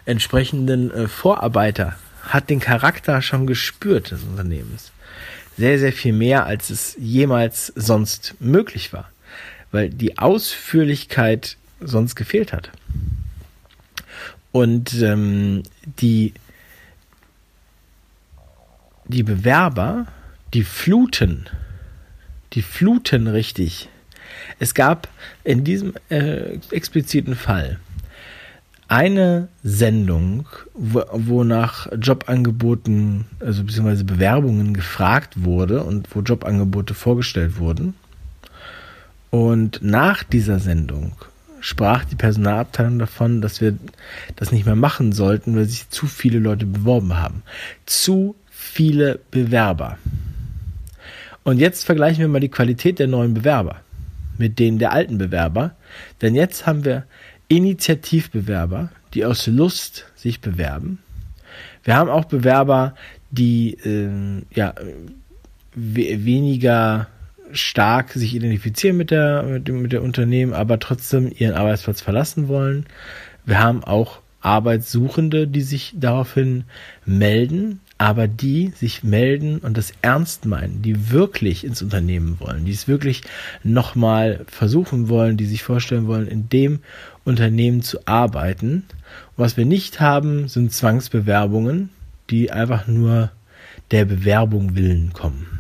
entsprechenden 0.05 0.91
äh, 0.91 1.09
Vorarbeiter 1.09 1.97
hat 2.23 2.51
den 2.51 2.61
Charakter 2.61 3.23
schon 3.23 3.47
gespürt 3.47 4.11
des 4.11 4.23
Unternehmens. 4.23 4.93
Sehr, 5.57 5.79
sehr 5.79 5.93
viel 5.93 6.13
mehr, 6.13 6.47
als 6.47 6.71
es 6.71 6.97
jemals 6.99 7.73
sonst 7.77 8.35
möglich 8.41 8.93
war, 8.93 9.11
weil 9.73 9.91
die 9.91 10.19
Ausführlichkeit 10.19 11.57
sonst 11.81 12.15
gefehlt 12.15 12.53
hat. 12.53 12.71
Und 14.53 14.95
ähm, 15.03 15.63
die, 16.01 16.35
die 19.07 19.23
Bewerber, 19.23 20.07
die 20.55 20.65
fluten, 20.65 21.49
die 22.53 22.63
fluten 22.63 23.27
richtig. 23.27 23.89
Es 24.59 24.75
gab 24.75 25.09
in 25.45 25.65
diesem 25.65 25.95
äh, 26.09 26.59
expliziten 26.71 27.37
Fall 27.37 27.79
eine 28.91 29.47
Sendung, 29.63 30.49
wo, 30.75 31.05
wo 31.13 31.45
nach 31.45 31.87
Jobangeboten, 31.93 33.27
also 33.39 33.63
beziehungsweise 33.63 34.03
Bewerbungen 34.03 34.75
gefragt 34.75 35.45
wurde 35.45 35.85
und 35.85 36.09
wo 36.15 36.21
Jobangebote 36.21 36.95
vorgestellt 36.95 37.59
wurden. 37.59 37.95
Und 39.31 39.81
nach 39.81 40.25
dieser 40.25 40.59
Sendung 40.59 41.13
sprach 41.61 42.05
die 42.05 42.17
Personalabteilung 42.17 42.99
davon, 42.99 43.41
dass 43.41 43.61
wir 43.61 43.79
das 44.35 44.51
nicht 44.51 44.67
mehr 44.67 44.75
machen 44.75 45.13
sollten, 45.13 45.55
weil 45.55 45.67
sich 45.67 45.89
zu 45.91 46.07
viele 46.07 46.41
Leute 46.41 46.67
beworben 46.67 47.17
haben. 47.17 47.45
Zu 47.87 48.35
viele 48.51 49.21
Bewerber. 49.31 49.99
Und 51.45 51.59
jetzt 51.59 51.85
vergleichen 51.85 52.23
wir 52.23 52.29
mal 52.29 52.41
die 52.41 52.49
Qualität 52.49 52.99
der 52.99 53.07
neuen 53.07 53.35
Bewerber 53.35 53.83
mit 54.41 54.59
denen 54.59 54.79
der 54.79 54.91
alten 54.93 55.19
Bewerber. 55.19 55.77
Denn 56.23 56.35
jetzt 56.35 56.67
haben 56.67 56.85
wir 56.85 57.05
Initiativbewerber, 57.51 58.91
die 59.13 59.25
aus 59.25 59.49
Lust 59.49 60.07
sich 60.15 60.41
bewerben. 60.41 61.01
Wir 61.83 61.97
haben 61.97 62.09
auch 62.09 62.25
Bewerber, 62.25 62.95
die 63.31 63.75
äh, 63.85 64.43
ja, 64.55 64.75
we 65.75 66.25
weniger 66.25 67.09
stark 67.53 68.13
sich 68.13 68.35
identifizieren 68.35 68.97
mit 68.97 69.11
der, 69.11 69.43
mit, 69.43 69.67
dem, 69.67 69.83
mit 69.83 69.93
der 69.93 70.03
Unternehmen, 70.03 70.53
aber 70.53 70.79
trotzdem 70.79 71.31
ihren 71.37 71.55
Arbeitsplatz 71.55 72.01
verlassen 72.01 72.47
wollen. 72.47 72.87
Wir 73.45 73.59
haben 73.59 73.83
auch 73.83 74.21
Arbeitssuchende, 74.41 75.49
die 75.49 75.63
sich 75.63 75.93
daraufhin 75.97 76.65
melden, 77.05 77.81
aber 78.01 78.29
die 78.29 78.73
sich 78.75 79.05
melden 79.05 79.59
und 79.59 79.77
das 79.77 79.93
ernst 80.01 80.47
meinen, 80.47 80.81
die 80.81 81.11
wirklich 81.11 81.65
ins 81.65 81.83
Unternehmen 81.83 82.41
wollen, 82.41 82.65
die 82.65 82.73
es 82.73 82.89
wirklich 82.89 83.21
nochmal 83.63 84.41
versuchen 84.47 85.11
wollen, 85.11 85.37
die 85.37 85.45
sich 85.45 85.63
vorstellen 85.63 86.07
wollen, 86.07 86.27
in 86.27 86.49
dem 86.49 86.79
Unternehmen 87.27 87.83
zu 87.83 87.99
arbeiten. 88.07 88.85
Und 89.37 89.45
was 89.45 89.59
wir 89.59 89.67
nicht 89.67 90.01
haben, 90.01 90.49
sind 90.49 90.73
Zwangsbewerbungen, 90.73 91.91
die 92.31 92.51
einfach 92.51 92.87
nur 92.87 93.33
der 93.91 94.07
Bewerbung 94.07 94.77
willen 94.77 95.13
kommen. 95.13 95.59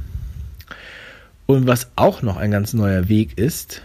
Und 1.45 1.67
was 1.67 1.91
auch 1.97 2.23
noch 2.23 2.39
ein 2.39 2.51
ganz 2.51 2.73
neuer 2.73 3.11
Weg 3.11 3.37
ist, 3.37 3.83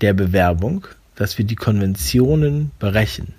der 0.00 0.14
Bewerbung, 0.14 0.86
dass 1.14 1.36
wir 1.36 1.44
die 1.44 1.56
Konventionen 1.56 2.70
brechen. 2.78 3.34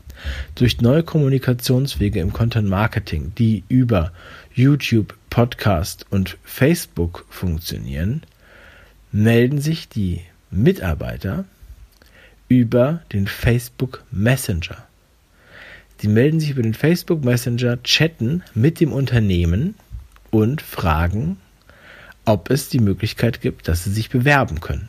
Durch 0.55 0.79
neue 0.79 1.03
Kommunikationswege 1.03 2.19
im 2.19 2.33
Content 2.33 2.69
Marketing, 2.69 3.33
die 3.37 3.63
über 3.67 4.11
YouTube, 4.55 5.15
Podcast 5.31 6.05
und 6.11 6.37
Facebook 6.43 7.25
funktionieren, 7.29 8.21
melden 9.11 9.59
sich 9.59 9.89
die 9.89 10.21
Mitarbeiter 10.51 11.45
über 12.47 13.01
den 13.11 13.25
Facebook 13.25 14.03
Messenger. 14.11 14.77
Die 16.01 16.07
melden 16.07 16.39
sich 16.39 16.51
über 16.51 16.61
den 16.61 16.75
Facebook 16.75 17.23
Messenger, 17.23 17.81
chatten 17.81 18.43
mit 18.53 18.79
dem 18.79 18.91
Unternehmen 18.91 19.73
und 20.29 20.61
fragen, 20.61 21.37
ob 22.25 22.51
es 22.51 22.69
die 22.69 22.79
Möglichkeit 22.79 23.41
gibt, 23.41 23.67
dass 23.67 23.83
sie 23.83 23.91
sich 23.91 24.11
bewerben 24.11 24.61
können. 24.61 24.87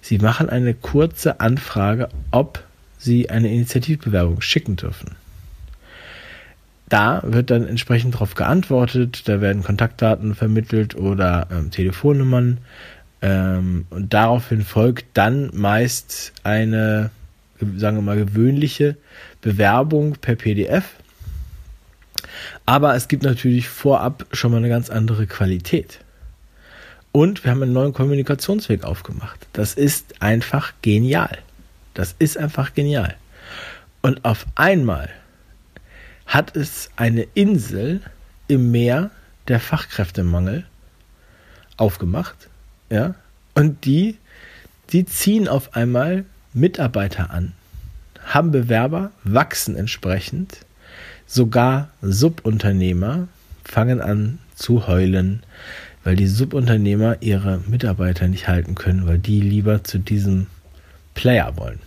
Sie 0.00 0.18
machen 0.18 0.48
eine 0.48 0.72
kurze 0.72 1.40
Anfrage, 1.40 2.08
ob 2.30 2.64
sie 2.98 3.28
eine 3.28 3.52
Initiativbewerbung 3.52 4.40
schicken 4.40 4.76
dürfen. 4.76 5.16
Da 6.92 7.22
wird 7.24 7.50
dann 7.50 7.66
entsprechend 7.66 8.16
darauf 8.16 8.34
geantwortet, 8.34 9.26
da 9.26 9.40
werden 9.40 9.62
Kontaktdaten 9.62 10.34
vermittelt 10.34 10.94
oder 10.94 11.48
ähm, 11.50 11.70
Telefonnummern 11.70 12.58
ähm, 13.22 13.86
und 13.88 14.12
daraufhin 14.12 14.60
folgt 14.60 15.06
dann 15.14 15.48
meist 15.54 16.34
eine, 16.42 17.08
sagen 17.78 17.96
wir 17.96 18.02
mal, 18.02 18.18
gewöhnliche 18.18 18.98
Bewerbung 19.40 20.16
per 20.20 20.36
PDF. 20.36 20.84
Aber 22.66 22.94
es 22.94 23.08
gibt 23.08 23.22
natürlich 23.22 23.70
vorab 23.70 24.26
schon 24.32 24.50
mal 24.50 24.58
eine 24.58 24.68
ganz 24.68 24.90
andere 24.90 25.26
Qualität. 25.26 26.00
Und 27.10 27.42
wir 27.42 27.52
haben 27.52 27.62
einen 27.62 27.72
neuen 27.72 27.94
Kommunikationsweg 27.94 28.84
aufgemacht. 28.84 29.46
Das 29.54 29.72
ist 29.72 30.20
einfach 30.20 30.74
genial. 30.82 31.38
Das 31.94 32.14
ist 32.18 32.36
einfach 32.36 32.74
genial. 32.74 33.14
Und 34.02 34.26
auf 34.26 34.44
einmal 34.56 35.08
hat 36.26 36.56
es 36.56 36.90
eine 36.96 37.22
Insel 37.34 38.00
im 38.48 38.70
Meer 38.70 39.10
der 39.48 39.60
Fachkräftemangel 39.60 40.64
aufgemacht, 41.76 42.48
ja, 42.90 43.14
und 43.54 43.84
die, 43.84 44.16
die 44.90 45.04
ziehen 45.04 45.48
auf 45.48 45.74
einmal 45.74 46.24
Mitarbeiter 46.54 47.30
an, 47.30 47.52
haben 48.24 48.50
Bewerber, 48.50 49.10
wachsen 49.24 49.76
entsprechend, 49.76 50.58
sogar 51.26 51.88
Subunternehmer 52.02 53.28
fangen 53.64 54.00
an 54.00 54.38
zu 54.54 54.86
heulen, 54.86 55.42
weil 56.04 56.16
die 56.16 56.26
Subunternehmer 56.26 57.18
ihre 57.20 57.58
Mitarbeiter 57.66 58.28
nicht 58.28 58.48
halten 58.48 58.74
können, 58.74 59.06
weil 59.06 59.18
die 59.18 59.40
lieber 59.40 59.84
zu 59.84 59.98
diesem 59.98 60.46
Player 61.14 61.56
wollen. 61.56 61.80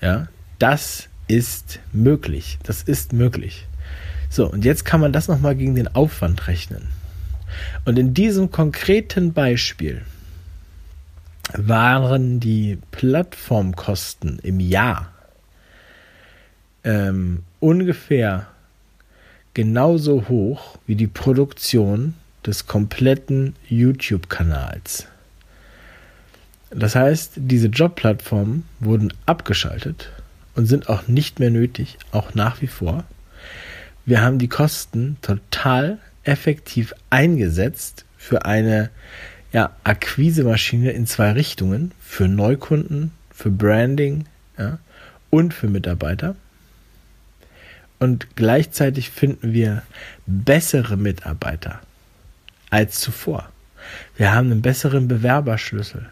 Ja, 0.00 0.28
das 0.58 1.07
ist 1.28 1.80
möglich. 1.92 2.58
Das 2.64 2.82
ist 2.82 3.12
möglich. 3.12 3.66
So, 4.30 4.50
und 4.50 4.64
jetzt 4.64 4.84
kann 4.84 5.00
man 5.00 5.12
das 5.12 5.28
nochmal 5.28 5.54
gegen 5.54 5.74
den 5.74 5.88
Aufwand 5.94 6.48
rechnen. 6.48 6.88
Und 7.84 7.98
in 7.98 8.14
diesem 8.14 8.50
konkreten 8.50 9.32
Beispiel 9.32 10.02
waren 11.54 12.40
die 12.40 12.78
Plattformkosten 12.90 14.38
im 14.40 14.60
Jahr 14.60 15.12
ähm, 16.84 17.42
ungefähr 17.60 18.48
genauso 19.54 20.28
hoch 20.28 20.76
wie 20.86 20.94
die 20.94 21.06
Produktion 21.06 22.14
des 22.44 22.66
kompletten 22.66 23.56
YouTube-Kanals. 23.68 25.06
Das 26.70 26.94
heißt, 26.94 27.32
diese 27.36 27.68
Jobplattformen 27.68 28.64
wurden 28.78 29.12
abgeschaltet 29.24 30.10
und 30.58 30.66
sind 30.66 30.88
auch 30.88 31.06
nicht 31.06 31.38
mehr 31.38 31.50
nötig, 31.50 31.98
auch 32.10 32.34
nach 32.34 32.60
wie 32.60 32.66
vor. 32.66 33.04
Wir 34.04 34.22
haben 34.22 34.40
die 34.40 34.48
Kosten 34.48 35.16
total 35.22 35.98
effektiv 36.24 36.94
eingesetzt 37.10 38.04
für 38.16 38.44
eine 38.44 38.90
ja, 39.52 39.70
Akquisemaschine 39.84 40.90
in 40.90 41.06
zwei 41.06 41.30
Richtungen, 41.30 41.92
für 42.00 42.26
Neukunden, 42.26 43.12
für 43.30 43.50
Branding 43.50 44.24
ja, 44.58 44.80
und 45.30 45.54
für 45.54 45.68
Mitarbeiter. 45.68 46.34
Und 48.00 48.34
gleichzeitig 48.34 49.10
finden 49.10 49.52
wir 49.52 49.82
bessere 50.26 50.96
Mitarbeiter 50.96 51.78
als 52.70 52.98
zuvor. 52.98 53.48
Wir 54.16 54.34
haben 54.34 54.50
einen 54.50 54.62
besseren 54.62 55.06
Bewerberschlüssel. 55.06 56.06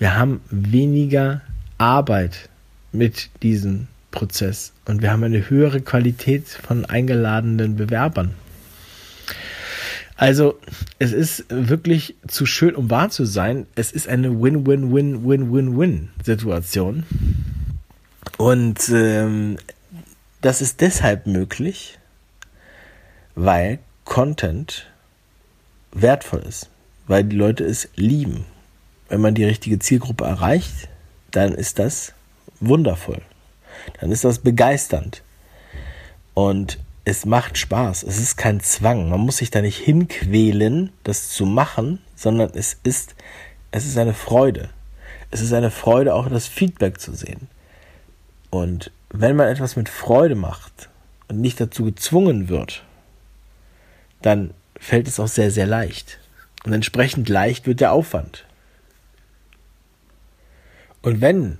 Wir 0.00 0.16
haben 0.16 0.40
weniger 0.50 1.42
Arbeit 1.78 2.48
mit 2.92 3.30
diesem 3.42 3.88
Prozess 4.10 4.72
und 4.84 5.02
wir 5.02 5.10
haben 5.10 5.24
eine 5.24 5.48
höhere 5.48 5.80
Qualität 5.80 6.46
von 6.48 6.84
eingeladenen 6.84 7.76
Bewerbern. 7.76 8.34
Also, 10.16 10.58
es 11.00 11.12
ist 11.12 11.46
wirklich 11.48 12.14
zu 12.28 12.46
schön, 12.46 12.76
um 12.76 12.90
wahr 12.90 13.10
zu 13.10 13.24
sein. 13.24 13.66
Es 13.74 13.90
ist 13.90 14.06
eine 14.06 14.40
Win-Win-Win-Win-Win-Win-Situation. 14.40 17.02
Und 18.38 18.88
ähm, 18.90 19.58
das 20.40 20.62
ist 20.62 20.80
deshalb 20.80 21.26
möglich, 21.26 21.98
weil 23.34 23.80
Content 24.04 24.86
wertvoll 25.92 26.44
ist, 26.48 26.70
weil 27.08 27.24
die 27.24 27.34
Leute 27.34 27.64
es 27.64 27.88
lieben. 27.96 28.44
Wenn 29.08 29.20
man 29.20 29.34
die 29.34 29.44
richtige 29.44 29.80
Zielgruppe 29.80 30.22
erreicht, 30.24 30.88
dann 31.32 31.52
ist 31.52 31.80
das 31.80 32.12
wundervoll. 32.66 33.20
Dann 34.00 34.10
ist 34.10 34.24
das 34.24 34.38
begeisternd. 34.38 35.22
Und 36.34 36.78
es 37.04 37.26
macht 37.26 37.58
Spaß. 37.58 38.04
Es 38.04 38.18
ist 38.18 38.36
kein 38.36 38.60
Zwang. 38.60 39.10
Man 39.10 39.20
muss 39.20 39.38
sich 39.38 39.50
da 39.50 39.60
nicht 39.60 39.78
hinquälen, 39.78 40.92
das 41.02 41.30
zu 41.30 41.44
machen, 41.46 42.00
sondern 42.14 42.50
es 42.54 42.78
ist, 42.82 43.14
es 43.70 43.84
ist 43.84 43.98
eine 43.98 44.14
Freude. 44.14 44.70
Es 45.30 45.40
ist 45.40 45.52
eine 45.52 45.70
Freude, 45.70 46.14
auch 46.14 46.28
das 46.28 46.46
Feedback 46.46 47.00
zu 47.00 47.14
sehen. 47.14 47.48
Und 48.50 48.92
wenn 49.10 49.36
man 49.36 49.48
etwas 49.48 49.76
mit 49.76 49.88
Freude 49.88 50.34
macht 50.34 50.88
und 51.28 51.40
nicht 51.40 51.60
dazu 51.60 51.84
gezwungen 51.84 52.48
wird, 52.48 52.84
dann 54.20 54.54
fällt 54.78 55.08
es 55.08 55.18
auch 55.18 55.28
sehr, 55.28 55.50
sehr 55.50 55.66
leicht. 55.66 56.18
Und 56.64 56.72
entsprechend 56.72 57.28
leicht 57.28 57.66
wird 57.66 57.80
der 57.80 57.92
Aufwand. 57.92 58.44
Und 61.00 61.20
wenn 61.20 61.58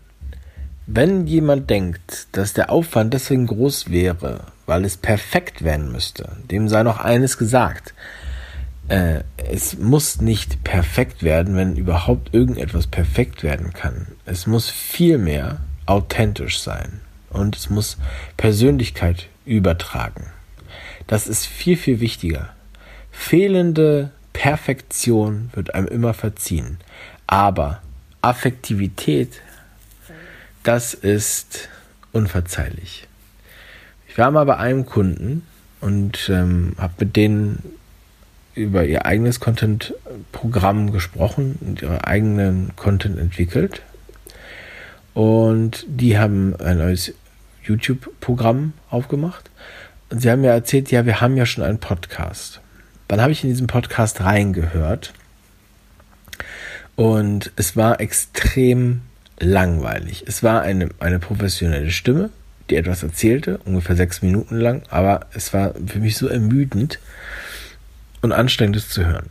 wenn 0.94 1.26
jemand 1.26 1.70
denkt, 1.70 2.28
dass 2.32 2.52
der 2.52 2.70
Aufwand 2.70 3.14
deswegen 3.14 3.46
groß 3.46 3.90
wäre, 3.90 4.40
weil 4.66 4.84
es 4.84 4.96
perfekt 4.96 5.64
werden 5.64 5.90
müsste, 5.90 6.36
dem 6.50 6.68
sei 6.68 6.82
noch 6.82 6.98
eines 7.00 7.38
gesagt. 7.38 7.94
äh, 8.88 9.22
es 9.36 9.78
muss 9.78 10.20
nicht 10.20 10.64
perfekt 10.64 11.22
werden, 11.22 11.56
wenn 11.56 11.76
überhaupt 11.76 12.34
irgendetwas 12.34 12.86
perfekt 12.86 13.42
werden 13.42 13.72
kann. 13.72 14.08
Es 14.26 14.46
muss 14.46 14.68
vielmehr 14.68 15.58
authentisch 15.86 16.60
sein 16.60 17.00
und 17.30 17.56
es 17.56 17.70
muss 17.70 17.96
Persönlichkeit 18.36 19.28
übertragen. 19.46 20.26
Das 21.06 21.26
ist 21.26 21.46
viel, 21.46 21.76
viel 21.76 22.00
wichtiger. 22.00 22.50
Fehlende 23.10 24.10
Perfektion 24.32 25.50
wird 25.54 25.74
einem 25.74 25.88
immer 25.88 26.14
verziehen. 26.14 26.78
Aber 27.26 27.80
Affektivität, 28.20 29.40
das 30.62 30.94
ist 30.94 31.68
unverzeihlich. 32.12 33.08
Ich 34.08 34.18
war 34.18 34.30
mal 34.30 34.44
bei 34.44 34.56
einem 34.56 34.86
Kunden 34.86 35.46
und 35.80 36.28
ähm, 36.28 36.74
habe 36.78 36.92
mit 37.00 37.16
denen 37.16 37.62
über 38.54 38.84
ihr 38.84 39.06
eigenes 39.06 39.40
Content-Programm 39.40 40.92
gesprochen 40.92 41.58
und 41.60 41.82
ihre 41.82 42.06
eigenen 42.06 42.76
Content 42.76 43.18
entwickelt. 43.18 43.82
Und 45.14 45.84
die 45.88 46.18
haben 46.18 46.54
ein 46.56 46.78
neues 46.78 47.14
YouTube-Programm 47.64 48.74
aufgemacht. 48.90 49.50
Und 50.10 50.20
sie 50.20 50.30
haben 50.30 50.42
mir 50.42 50.50
erzählt, 50.50 50.90
ja, 50.90 51.06
wir 51.06 51.20
haben 51.20 51.36
ja 51.36 51.46
schon 51.46 51.64
einen 51.64 51.78
Podcast. 51.78 52.60
Dann 53.08 53.20
habe 53.20 53.32
ich 53.32 53.42
in 53.42 53.50
diesen 53.50 53.66
Podcast 53.66 54.20
reingehört. 54.20 55.14
Und 56.96 57.50
es 57.56 57.76
war 57.76 58.00
extrem 58.00 59.00
langweilig. 59.42 60.24
Es 60.26 60.42
war 60.42 60.62
eine, 60.62 60.88
eine 61.00 61.18
professionelle 61.18 61.90
Stimme, 61.90 62.30
die 62.70 62.76
etwas 62.76 63.02
erzählte, 63.02 63.58
ungefähr 63.64 63.96
sechs 63.96 64.22
Minuten 64.22 64.56
lang, 64.56 64.82
aber 64.88 65.26
es 65.34 65.52
war 65.52 65.74
für 65.86 65.98
mich 65.98 66.16
so 66.16 66.28
ermüdend 66.28 67.00
und 68.22 68.32
anstrengend, 68.32 68.76
es 68.76 68.88
zu 68.88 69.04
hören. 69.04 69.28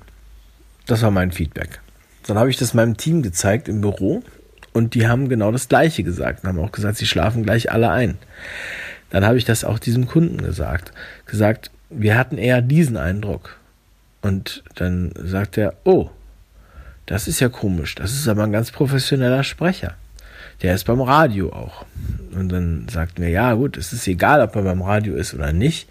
Das 0.86 1.02
war 1.02 1.12
mein 1.12 1.32
Feedback. 1.32 1.80
Dann 2.28 2.38
habe 2.38 2.50
ich 2.50 2.58
das 2.58 2.74
meinem 2.74 2.97
Team 2.97 3.24
gezeigt 3.24 3.69
im 3.69 3.82
Büro 3.82 4.21
und 4.74 4.93
die 4.93 5.08
haben 5.08 5.30
genau 5.30 5.52
das 5.52 5.69
Gleiche 5.69 6.04
gesagt 6.04 6.43
und 6.43 6.50
haben 6.50 6.60
auch 6.60 6.74
gesagt, 6.74 6.97
sie 6.97 7.08
schlafen 7.08 7.43
gleich 7.43 7.71
alle 7.71 7.89
ein. 7.89 8.17
Dann 9.10 9.26
habe 9.26 9.38
ich 9.38 9.45
das 9.45 9.63
auch 9.63 9.80
diesem 9.80 10.08
Kunden 10.08 10.41
gesagt. 10.41 10.91
Gesagt, 11.26 11.71
wir 11.89 12.17
hatten 12.17 12.38
eher 12.38 12.62
diesen 12.62 12.97
Eindruck. 12.97 13.58
Und 14.21 14.63
dann 14.76 15.13
sagt 15.15 15.58
er, 15.58 15.74
oh, 15.84 16.10
das 17.06 17.28
ist 17.28 17.39
ja 17.39 17.50
komisch. 17.50 17.95
Das 17.95 18.13
ist 18.13 18.28
aber 18.28 18.43
ein 18.43 18.52
ganz 18.52 18.71
professioneller 18.71 19.43
Sprecher. 19.43 19.95
Der 20.62 20.76
ist 20.76 20.84
beim 20.86 21.02
Radio 21.02 21.52
auch. 21.52 21.86
Und 22.34 22.50
dann 22.50 22.88
sagten 22.88 23.21
wir, 23.24 23.30
ja 23.30 23.54
gut, 23.54 23.78
es 23.78 23.93
ist 23.93 24.08
egal, 24.08 24.41
ob 24.41 24.56
er 24.56 24.62
beim 24.62 24.82
Radio 24.82 25.15
ist 25.15 25.34
oder 25.34 25.54
nicht. 25.54 25.89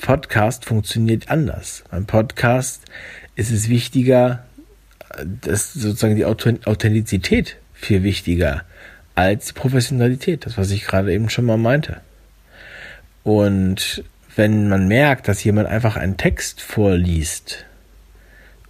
Podcast 0.00 0.64
funktioniert 0.64 1.30
anders. 1.30 1.84
Beim 1.90 2.06
Podcast 2.06 2.82
ist 3.34 3.50
es 3.50 3.68
wichtiger, 3.68 4.44
dass 5.42 5.72
sozusagen 5.72 6.16
die 6.16 6.24
Authentizität 6.24 7.56
viel 7.72 8.02
wichtiger 8.02 8.62
als 9.14 9.52
Professionalität, 9.52 10.46
das 10.46 10.58
was 10.58 10.70
ich 10.70 10.84
gerade 10.84 11.12
eben 11.12 11.30
schon 11.30 11.46
mal 11.46 11.56
meinte. 11.56 12.00
Und 13.24 14.04
wenn 14.36 14.68
man 14.68 14.86
merkt, 14.86 15.26
dass 15.26 15.42
jemand 15.42 15.68
einfach 15.68 15.96
einen 15.96 16.16
Text 16.16 16.60
vorliest 16.60 17.64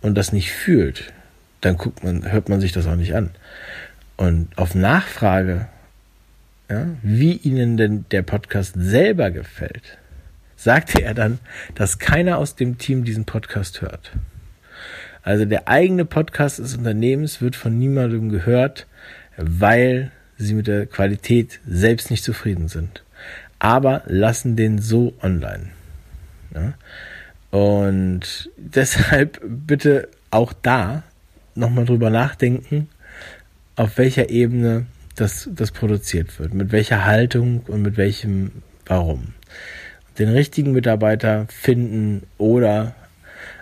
und 0.01 0.15
das 0.15 0.33
nicht 0.33 0.51
fühlt, 0.53 1.13
dann 1.61 1.77
guckt 1.77 2.03
man, 2.05 2.31
hört 2.31 2.49
man 2.49 2.61
sich 2.61 2.73
das 2.73 2.87
auch 2.87 2.97
nicht 2.97 3.15
an. 3.15 3.31
Und 4.19 4.49
auf 4.59 4.75
Nachfrage, 4.75 5.69
ja, 6.69 6.87
wie 7.03 7.35
Ihnen 7.35 7.77
denn 7.77 8.05
der 8.11 8.23
Podcast 8.23 8.75
selber 8.77 9.31
gefällt, 9.31 9.97
sagte 10.57 11.03
er 11.03 11.15
dann, 11.15 11.39
dass 11.77 12.01
keiner 12.01 12.37
aus 12.37 12.57
dem 12.57 12.79
Team 12.79 13.05
diesen 13.05 13.25
Podcast 13.25 13.81
hört. 13.81 14.11
Also 15.23 15.45
der 15.45 15.69
eigene 15.69 16.05
Podcast 16.05 16.59
des 16.59 16.77
Unternehmens 16.77 17.41
wird 17.41 17.55
von 17.55 17.79
niemandem 17.79 18.29
gehört, 18.29 18.89
weil 19.37 20.11
sie 20.37 20.55
mit 20.55 20.67
der 20.67 20.87
Qualität 20.87 21.61
selbst 21.65 22.11
nicht 22.11 22.25
zufrieden 22.25 22.67
sind. 22.67 23.05
Aber 23.61 24.03
lassen 24.07 24.57
den 24.57 24.81
so 24.81 25.15
online. 25.23 25.69
Ja? 26.55 26.75
Und 27.57 28.51
deshalb 28.57 29.41
bitte 29.45 30.09
auch 30.33 30.53
da 30.53 31.05
nochmal 31.55 31.85
drüber 31.85 32.11
nachdenken, 32.11 32.89
auf 33.79 33.97
welcher 33.97 34.29
Ebene 34.29 34.87
das, 35.15 35.49
das 35.53 35.71
produziert 35.71 36.39
wird, 36.39 36.53
mit 36.53 36.73
welcher 36.73 37.05
Haltung 37.05 37.61
und 37.69 37.83
mit 37.83 37.97
welchem 37.97 38.51
Warum. 38.87 39.35
Den 40.19 40.31
richtigen 40.31 40.73
Mitarbeiter 40.73 41.47
finden 41.49 42.25
oder 42.39 42.95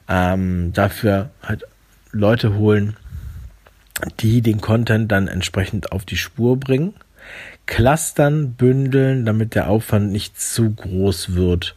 ähm, 0.09 0.73
dafür 0.73 1.31
halt 1.43 1.65
Leute 2.13 2.55
holen, 2.55 2.97
die 4.21 4.41
den 4.41 4.61
Content 4.61 5.13
dann 5.13 5.29
entsprechend 5.29 5.93
auf 5.93 6.07
die 6.07 6.17
Spur 6.17 6.59
bringen, 6.59 6.95
clustern, 7.67 8.55
bündeln, 8.55 9.27
damit 9.27 9.55
der 9.55 9.69
Aufwand 9.69 10.13
nicht 10.13 10.41
zu 10.41 10.71
groß 10.71 11.35
wird 11.35 11.75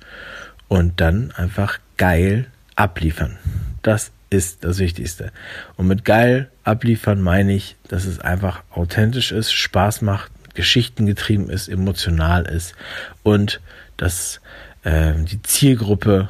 und 0.69 1.01
dann 1.01 1.31
einfach 1.31 1.79
geil 1.97 2.47
abliefern. 2.75 3.37
Das 3.81 4.11
ist 4.29 4.63
das 4.63 4.79
Wichtigste. 4.79 5.31
Und 5.75 5.87
mit 5.87 6.05
geil 6.05 6.51
abliefern 6.63 7.21
meine 7.21 7.53
ich, 7.53 7.75
dass 7.87 8.05
es 8.05 8.19
einfach 8.19 8.63
authentisch 8.69 9.31
ist, 9.31 9.51
Spaß 9.51 10.01
macht, 10.01 10.31
Geschichten 10.53 11.05
getrieben 11.05 11.49
ist, 11.49 11.67
emotional 11.67 12.45
ist 12.45 12.75
und 13.23 13.61
dass 13.97 14.41
äh, 14.83 15.13
die 15.15 15.41
Zielgruppe 15.41 16.29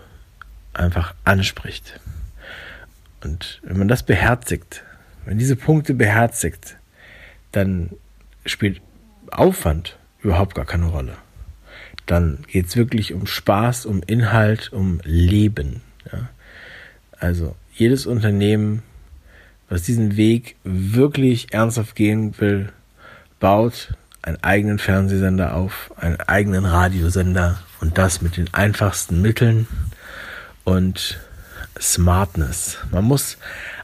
einfach 0.73 1.13
anspricht. 1.23 1.99
Und 3.23 3.59
wenn 3.63 3.77
man 3.77 3.87
das 3.87 4.03
beherzigt, 4.03 4.83
wenn 5.25 5.37
diese 5.37 5.55
Punkte 5.55 5.93
beherzigt, 5.93 6.77
dann 7.51 7.91
spielt 8.45 8.81
Aufwand 9.31 9.97
überhaupt 10.21 10.55
gar 10.55 10.65
keine 10.65 10.87
Rolle. 10.87 11.15
Dann 12.05 12.39
geht 12.47 12.67
es 12.67 12.75
wirklich 12.75 13.13
um 13.13 13.27
Spaß, 13.27 13.85
um 13.85 14.01
Inhalt, 14.07 14.71
um 14.73 14.99
Leben. 15.03 15.81
Ja? 16.11 16.29
Also 17.19 17.55
jedes 17.79 18.05
Unternehmen, 18.05 18.83
was 19.69 19.83
diesen 19.83 20.17
Weg 20.17 20.55
wirklich 20.63 21.53
ernsthaft 21.53 21.95
gehen 21.95 22.39
will, 22.39 22.69
baut 23.39 23.93
einen 24.21 24.43
eigenen 24.43 24.79
Fernsehsender 24.79 25.55
auf, 25.55 25.93
einen 25.97 26.19
eigenen 26.19 26.65
Radiosender 26.65 27.59
und 27.79 27.97
das 27.97 28.21
mit 28.21 28.37
den 28.37 28.53
einfachsten 28.53 29.21
Mitteln 29.21 29.67
und 30.63 31.19
Smartness. 31.79 32.77
Man 32.91 33.05
muss 33.05 33.37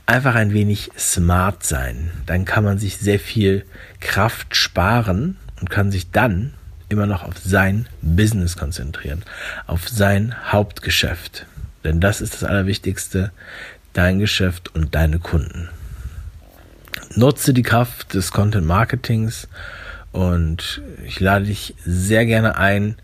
einfach 0.05 0.35
ein 0.35 0.53
wenig 0.53 0.91
smart 0.97 1.63
sein. 1.63 2.11
Dann 2.25 2.45
kann 2.45 2.63
man 2.63 2.77
sich 2.77 2.97
sehr 2.97 3.19
viel 3.19 3.65
Kraft 4.01 4.55
sparen 4.55 5.37
und 5.61 5.69
kann 5.69 5.91
sich 5.91 6.11
dann 6.11 6.53
immer 6.89 7.05
noch 7.05 7.23
auf 7.23 7.37
sein 7.37 7.87
Business 8.01 8.57
konzentrieren, 8.57 9.23
auf 9.65 9.89
sein 9.89 10.35
Hauptgeschäft. 10.51 11.47
Denn 11.83 12.01
das 12.01 12.21
ist 12.21 12.33
das 12.33 12.43
Allerwichtigste, 12.43 13.31
dein 13.95 14.19
Geschäft 14.19 14.75
und 14.75 14.93
deine 14.93 15.19
Kunden. 15.19 15.69
Nutze 17.15 17.53
die 17.53 17.63
Kraft 17.63 18.13
des 18.13 18.31
Content 18.31 18.67
Marketings 18.67 19.47
und 20.11 20.81
ich 21.05 21.19
lade 21.19 21.45
dich 21.45 21.75
sehr 21.83 22.25
gerne 22.25 22.57
ein 22.57 22.97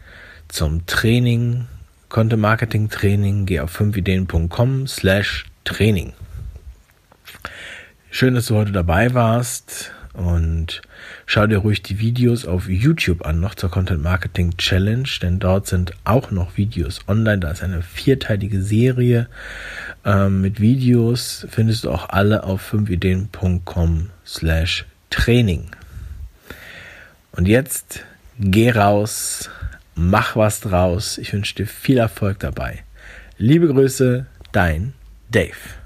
zum 0.47 0.85
Training, 0.85 1.67
Content 2.09 2.41
Marketing 2.41 2.89
Training. 2.89 3.45
Geh 3.45 3.61
auf 3.61 3.79
5ideen.com 3.79 4.85
slash 4.87 5.45
Training. 5.63 6.13
Schön, 8.09 8.35
dass 8.35 8.47
du 8.47 8.55
heute 8.55 8.73
dabei 8.73 9.13
warst 9.13 9.91
und 10.13 10.81
schau 11.25 11.47
dir 11.47 11.59
ruhig 11.59 11.81
die 11.81 11.99
Videos 11.99 12.45
auf 12.45 12.67
YouTube 12.67 13.25
an, 13.25 13.39
noch 13.39 13.55
zur 13.55 13.71
Content 13.71 14.03
Marketing 14.03 14.57
Challenge, 14.57 15.07
denn 15.21 15.39
dort 15.39 15.67
sind 15.67 15.93
auch 16.03 16.31
noch 16.31 16.57
Videos 16.57 16.99
online. 17.07 17.39
Da 17.39 17.51
ist 17.51 17.63
eine 17.63 17.81
vierteilige 17.81 18.61
Serie 18.61 19.27
ähm, 20.05 20.41
mit 20.41 20.59
Videos. 20.59 21.47
Findest 21.49 21.85
du 21.85 21.91
auch 21.91 22.09
alle 22.09 22.43
auf 22.43 22.73
5ideen.com 22.73 24.09
slash 24.25 24.85
Training. 25.09 25.71
Und 27.31 27.47
jetzt 27.47 28.03
geh 28.39 28.71
raus, 28.71 29.49
mach 29.95 30.35
was 30.35 30.59
draus. 30.61 31.17
Ich 31.17 31.31
wünsche 31.33 31.55
dir 31.55 31.67
viel 31.67 31.97
Erfolg 31.97 32.39
dabei. 32.39 32.83
Liebe 33.37 33.67
Grüße, 33.67 34.25
dein 34.51 34.93
Dave. 35.29 35.80